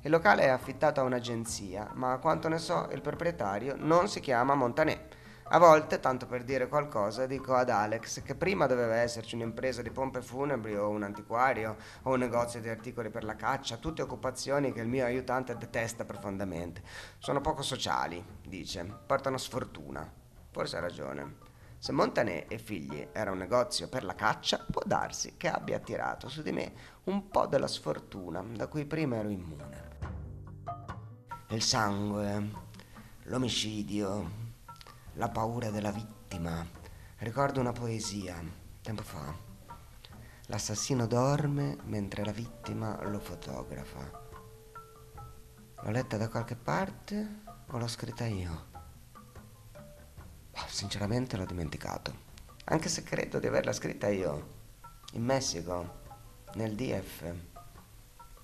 Il 0.01 0.11
locale 0.11 0.43
è 0.43 0.49
affittato 0.49 0.99
a 0.99 1.03
un'agenzia, 1.03 1.93
ma 1.95 2.11
a 2.11 2.19
quanto 2.19 2.47
ne 2.47 2.59
so 2.59 2.89
il 2.91 3.01
proprietario 3.01 3.73
non 3.75 4.07
si 4.07 4.19
chiama 4.19 4.53
Montanè 4.53 5.08
a 5.51 5.57
volte, 5.57 5.99
tanto 5.99 6.27
per 6.27 6.43
dire 6.43 6.67
qualcosa, 6.67 7.25
dico 7.25 7.55
ad 7.55 7.71
Alex 7.71 8.21
che 8.21 8.35
prima 8.35 8.67
doveva 8.67 8.97
esserci 8.97 9.33
un'impresa 9.33 9.81
di 9.81 9.89
pompe 9.89 10.21
funebri 10.21 10.75
o 10.77 10.89
un 10.89 11.01
antiquario 11.01 11.75
o 12.03 12.13
un 12.13 12.19
negozio 12.19 12.61
di 12.61 12.69
articoli 12.69 13.09
per 13.09 13.23
la 13.23 13.35
caccia, 13.35 13.77
tutte 13.77 14.03
occupazioni 14.03 14.71
che 14.71 14.81
il 14.81 14.87
mio 14.87 15.05
aiutante 15.05 15.57
detesta 15.57 16.05
profondamente. 16.05 16.83
Sono 17.17 17.41
poco 17.41 17.63
sociali, 17.63 18.23
dice, 18.47 18.85
portano 19.07 19.37
sfortuna. 19.37 20.07
Forse 20.51 20.77
ha 20.77 20.81
ragione. 20.81 21.37
Se 21.79 21.93
Montanè 21.93 22.45
e 22.47 22.59
figli 22.59 23.07
era 23.11 23.31
un 23.31 23.39
negozio 23.39 23.87
per 23.89 24.03
la 24.03 24.13
caccia, 24.13 24.63
può 24.69 24.83
darsi 24.85 25.35
che 25.35 25.49
abbia 25.49 25.77
attirato 25.77 26.29
su 26.29 26.43
di 26.43 26.51
me 26.51 26.73
un 27.05 27.27
po' 27.29 27.47
della 27.47 27.67
sfortuna 27.67 28.43
da 28.53 28.67
cui 28.67 28.85
prima 28.85 29.15
ero 29.15 29.29
immune. 29.29 29.87
Il 31.47 31.63
sangue, 31.63 32.49
l'omicidio, 33.23 34.38
la 35.13 35.29
paura 35.29 35.69
della 35.69 35.91
vittima. 35.91 36.65
Ricordo 37.17 37.59
una 37.59 37.71
poesia, 37.71 38.41
tempo 38.81 39.03
fa. 39.03 39.33
L'assassino 40.47 41.05
dorme 41.05 41.77
mentre 41.83 42.23
la 42.23 42.31
vittima 42.31 43.01
lo 43.03 43.19
fotografa. 43.19 44.27
L'ho 45.81 45.91
letta 45.91 46.17
da 46.17 46.29
qualche 46.29 46.55
parte 46.55 47.41
o 47.67 47.77
l'ho 47.77 47.87
scritta 47.87 48.25
io? 48.25 48.65
Oh, 50.51 50.67
sinceramente 50.67 51.37
l'ho 51.37 51.45
dimenticato. 51.45 52.27
Anche 52.65 52.89
se 52.89 53.03
credo 53.03 53.39
di 53.39 53.47
averla 53.47 53.73
scritta 53.73 54.07
io. 54.07 54.57
In 55.13 55.23
Messico, 55.23 55.97
nel 56.53 56.75
DF, 56.75 57.33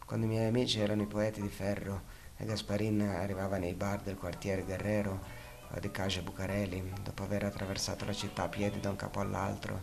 quando 0.06 0.25
i 0.25 0.30
miei 0.30 0.47
amici 0.47 0.80
erano 0.80 1.01
i 1.01 1.08
poeti 1.08 1.41
di 1.41 1.49
ferro 1.49 2.23
e 2.38 2.45
Gasparin 2.45 3.01
arrivava 3.01 3.58
nei 3.58 3.73
bar 3.73 4.01
del 4.01 4.17
quartiere 4.17 4.63
Guerrero 4.63 5.43
di 5.80 5.91
Caja 5.91 6.21
Bucareli, 6.21 6.93
dopo 7.04 7.23
aver 7.23 7.43
attraversato 7.43 8.06
la 8.06 8.13
città 8.13 8.43
a 8.43 8.47
piedi 8.47 8.80
da 8.80 8.89
un 8.89 8.95
capo 8.95 9.19
all'altro, 9.19 9.82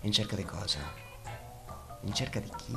in 0.00 0.12
cerca 0.12 0.36
di 0.36 0.44
cosa? 0.44 0.80
In 2.02 2.12
cerca 2.12 2.40
di 2.40 2.50
chi? 2.56 2.76